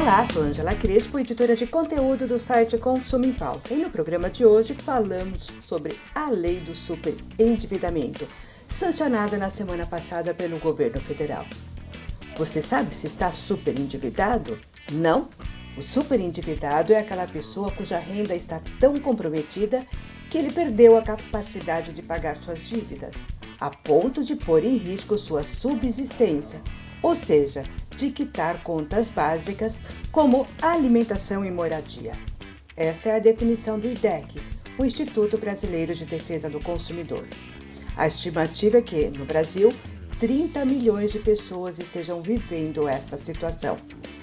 Olá, 0.00 0.24
sou 0.24 0.42
Angela 0.42 0.76
Crespo, 0.76 1.18
editora 1.18 1.56
de 1.56 1.66
conteúdo 1.66 2.24
do 2.28 2.38
site 2.38 2.78
Consumo 2.78 3.24
em 3.24 3.32
Pauta. 3.32 3.74
E 3.74 3.78
no 3.78 3.90
programa 3.90 4.30
de 4.30 4.46
hoje 4.46 4.72
falamos 4.72 5.50
sobre 5.60 5.98
a 6.14 6.30
lei 6.30 6.60
do 6.60 6.72
superendividamento, 6.72 8.28
sancionada 8.68 9.36
na 9.36 9.50
semana 9.50 9.84
passada 9.84 10.32
pelo 10.32 10.60
governo 10.60 11.00
federal. 11.00 11.44
Você 12.36 12.62
sabe 12.62 12.94
se 12.94 13.08
está 13.08 13.32
superendividado? 13.32 14.56
Não? 14.92 15.28
O 15.76 15.82
superendividado 15.82 16.92
é 16.92 17.00
aquela 17.00 17.26
pessoa 17.26 17.72
cuja 17.72 17.98
renda 17.98 18.36
está 18.36 18.62
tão 18.78 19.00
comprometida 19.00 19.84
que 20.30 20.38
ele 20.38 20.52
perdeu 20.52 20.96
a 20.96 21.02
capacidade 21.02 21.92
de 21.92 22.02
pagar 22.02 22.40
suas 22.40 22.60
dívidas, 22.60 23.10
a 23.58 23.68
ponto 23.68 24.22
de 24.22 24.36
pôr 24.36 24.62
em 24.62 24.76
risco 24.76 25.18
sua 25.18 25.42
subsistência, 25.42 26.62
ou 27.02 27.16
seja, 27.16 27.64
de 27.98 28.10
quitar 28.10 28.62
contas 28.62 29.10
básicas 29.10 29.78
como 30.12 30.46
alimentação 30.62 31.44
e 31.44 31.50
moradia. 31.50 32.12
Esta 32.76 33.08
é 33.08 33.16
a 33.16 33.18
definição 33.18 33.78
do 33.78 33.88
IDEC, 33.88 34.40
o 34.78 34.84
Instituto 34.84 35.36
Brasileiro 35.36 35.92
de 35.92 36.06
Defesa 36.06 36.48
do 36.48 36.60
Consumidor. 36.60 37.26
A 37.96 38.06
estimativa 38.06 38.78
é 38.78 38.82
que, 38.82 39.08
no 39.08 39.24
Brasil, 39.24 39.72
30 40.20 40.64
milhões 40.64 41.10
de 41.10 41.18
pessoas 41.18 41.80
estejam 41.80 42.22
vivendo 42.22 42.86
esta 42.86 43.16
situação. 43.16 43.76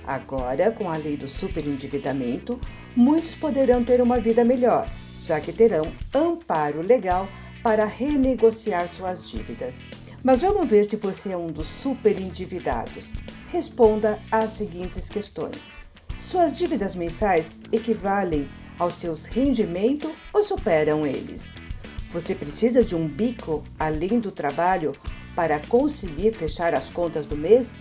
Agora, 0.08 0.72
com 0.72 0.90
a 0.90 0.96
lei 0.96 1.18
do 1.18 1.28
superendividamento, 1.28 2.60
muitos 2.96 3.36
poderão 3.36 3.84
ter 3.84 4.02
uma 4.02 4.22
vida 4.22 4.46
melhor, 4.46 4.90
já 5.22 5.42
que 5.42 5.52
terão 5.52 5.94
amparo 6.14 6.82
legal 6.82 7.28
para 7.62 7.84
renegociar 7.84 8.88
suas 8.88 9.30
dívidas. 9.30 9.86
Mas 10.24 10.42
vamos 10.42 10.70
ver 10.70 10.86
se 10.86 10.96
você 10.96 11.34
é 11.34 11.38
um 11.38 11.48
dos 11.48 11.68
superendividados. 11.68 13.12
Responda 13.48 14.20
às 14.32 14.52
seguintes 14.52 15.10
questões: 15.10 15.58
Suas 16.20 16.58
dívidas 16.58 16.96
mensais 16.96 17.56
equivalem 17.72 18.50
aos 18.80 18.96
seus 18.96 19.26
rendimentos 19.26 20.12
ou 20.34 20.44
superam 20.44 21.06
eles? 21.06 21.54
Você 22.10 22.34
precisa 22.34 22.84
de 22.84 22.96
um 22.96 23.08
bico 23.08 23.64
além 23.80 24.20
do 24.20 24.32
trabalho 24.32 24.96
para 25.36 25.60
conseguir 25.68 26.34
fechar 26.34 26.74
as 26.74 26.90
contas 26.90 27.26
do 27.26 27.38
mês? 27.38 27.78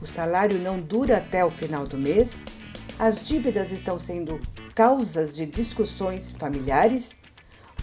O 0.00 0.06
salário 0.06 0.58
não 0.58 0.80
dura 0.80 1.18
até 1.18 1.44
o 1.44 1.50
final 1.50 1.86
do 1.86 1.98
mês? 1.98 2.42
As 2.98 3.26
dívidas 3.26 3.72
estão 3.72 3.98
sendo 3.98 4.40
causas 4.74 5.34
de 5.34 5.44
discussões 5.44 6.32
familiares? 6.32 7.18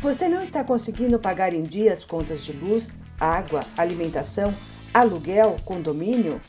Você 0.01 0.28
não 0.28 0.41
está 0.41 0.64
conseguindo 0.64 1.20
pagar 1.20 1.53
em 1.53 1.64
dia 1.64 1.93
as 1.93 2.03
contas 2.03 2.43
de 2.43 2.53
luz, 2.53 2.93
água, 3.20 3.64
alimentação, 3.78 4.53
aluguel, 4.93 5.57
condomínio? 5.64 6.41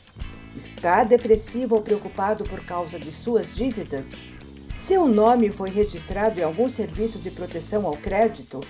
Está 0.55 1.03
depressivo 1.03 1.75
ou 1.75 1.81
preocupado 1.81 2.45
por 2.45 2.63
causa 2.63 2.97
de 2.97 3.11
suas 3.11 3.53
dívidas? 3.53 4.11
Seu 4.67 5.07
nome 5.07 5.49
foi 5.49 5.69
registrado 5.69 6.39
em 6.39 6.43
algum 6.43 6.69
serviço 6.69 7.19
de 7.19 7.29
proteção 7.29 7.85
ao 7.85 7.97
crédito? 7.97 8.61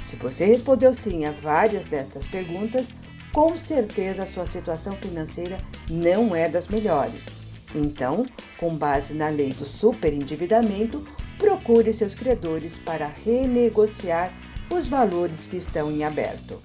Se 0.00 0.14
você 0.16 0.44
respondeu 0.44 0.92
sim 0.92 1.24
a 1.24 1.32
várias 1.32 1.86
destas 1.86 2.26
perguntas, 2.26 2.94
com 3.32 3.56
certeza 3.56 4.22
a 4.22 4.26
sua 4.26 4.46
situação 4.46 4.96
financeira 4.98 5.58
não 5.90 6.36
é 6.36 6.48
das 6.48 6.68
melhores. 6.68 7.26
Então, 7.74 8.26
com 8.58 8.76
base 8.76 9.12
na 9.12 9.28
lei 9.28 9.52
do 9.52 9.64
superendividamento, 9.64 11.04
procure 11.38 11.92
seus 11.92 12.14
credores 12.14 12.78
para 12.78 13.12
renegociar 13.24 14.32
os 14.70 14.86
valores 14.86 15.48
que 15.48 15.56
estão 15.56 15.90
em 15.90 16.04
aberto. 16.04 16.62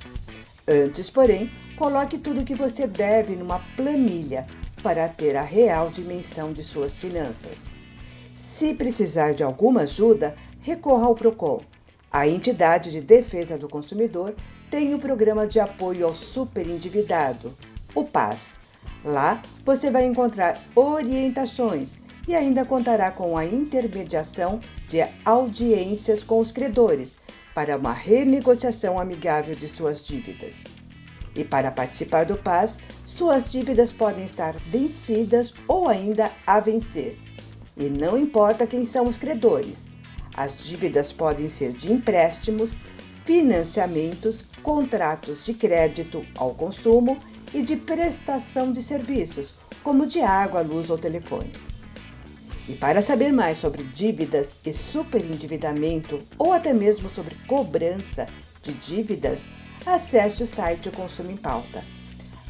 Antes, 0.69 1.09
porém, 1.09 1.51
coloque 1.75 2.19
tudo 2.19 2.41
o 2.41 2.45
que 2.45 2.53
você 2.53 2.85
deve 2.85 3.35
numa 3.35 3.57
planilha 3.75 4.45
para 4.83 5.09
ter 5.09 5.35
a 5.35 5.41
real 5.41 5.89
dimensão 5.89 6.53
de 6.53 6.63
suas 6.63 6.93
finanças. 6.93 7.57
Se 8.35 8.75
precisar 8.75 9.33
de 9.33 9.41
alguma 9.41 9.81
ajuda, 9.81 10.35
recorra 10.61 11.07
ao 11.07 11.15
PROCON. 11.15 11.61
A 12.11 12.27
entidade 12.27 12.91
de 12.91 13.01
defesa 13.01 13.57
do 13.57 13.67
consumidor 13.67 14.35
tem 14.69 14.93
o 14.93 14.99
programa 14.99 15.47
de 15.47 15.59
apoio 15.59 16.05
ao 16.05 16.13
superendividado, 16.13 17.57
o 17.95 18.03
PAS. 18.03 18.53
Lá 19.03 19.41
você 19.65 19.89
vai 19.89 20.05
encontrar 20.05 20.61
orientações 20.75 21.97
e 22.27 22.35
ainda 22.35 22.63
contará 22.63 23.09
com 23.09 23.35
a 23.35 23.43
intermediação 23.43 24.59
de 24.87 25.03
audiências 25.25 26.23
com 26.23 26.39
os 26.39 26.51
credores 26.51 27.17
para 27.59 27.75
uma 27.75 27.91
renegociação 27.91 28.97
amigável 28.97 29.53
de 29.53 29.67
suas 29.67 30.01
dívidas. 30.01 30.63
E 31.35 31.43
para 31.43 31.69
participar 31.69 32.23
do 32.23 32.37
PAS, 32.37 32.79
suas 33.05 33.51
dívidas 33.51 33.91
podem 33.91 34.23
estar 34.23 34.55
vencidas 34.67 35.53
ou 35.67 35.89
ainda 35.89 36.31
a 36.47 36.61
vencer. 36.61 37.19
E 37.75 37.89
não 37.89 38.17
importa 38.17 38.65
quem 38.65 38.85
são 38.85 39.05
os 39.05 39.17
credores. 39.17 39.89
As 40.37 40.63
dívidas 40.63 41.11
podem 41.11 41.49
ser 41.49 41.73
de 41.73 41.91
empréstimos, 41.91 42.71
financiamentos, 43.25 44.45
contratos 44.63 45.43
de 45.43 45.53
crédito 45.53 46.25
ao 46.37 46.55
consumo 46.55 47.17
e 47.53 47.61
de 47.61 47.75
prestação 47.75 48.71
de 48.71 48.81
serviços, 48.81 49.53
como 49.83 50.07
de 50.07 50.21
água, 50.21 50.61
luz 50.61 50.89
ou 50.89 50.97
telefone. 50.97 51.51
E 52.69 52.75
para 52.75 53.01
saber 53.01 53.33
mais 53.33 53.57
sobre 53.57 53.83
dívidas 53.83 54.57
e 54.63 54.71
superendividamento 54.71 56.21
ou 56.37 56.53
até 56.53 56.71
mesmo 56.71 57.09
sobre 57.09 57.33
cobrança 57.47 58.27
de 58.61 58.75
dívidas, 58.75 59.49
acesse 59.83 60.43
o 60.43 60.45
site 60.45 60.91
Consumo 60.91 61.31
em 61.31 61.35
Pauta. 61.35 61.83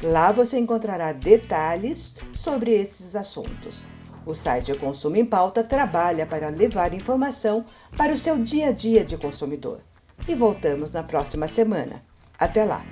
Lá 0.02 0.30
você 0.30 0.58
encontrará 0.58 1.14
detalhes 1.14 2.12
sobre 2.34 2.70
esses 2.70 3.16
assuntos. 3.16 3.82
O 4.26 4.34
site 4.34 4.74
Consumo 4.74 5.16
em 5.16 5.24
Pauta 5.24 5.64
trabalha 5.64 6.26
para 6.26 6.50
levar 6.50 6.92
informação 6.92 7.64
para 7.96 8.12
o 8.12 8.18
seu 8.18 8.36
dia 8.36 8.68
a 8.68 8.72
dia 8.72 9.02
de 9.02 9.16
consumidor. 9.16 9.80
E 10.28 10.34
voltamos 10.34 10.90
na 10.90 11.02
próxima 11.02 11.48
semana. 11.48 12.04
Até 12.38 12.66
lá! 12.66 12.84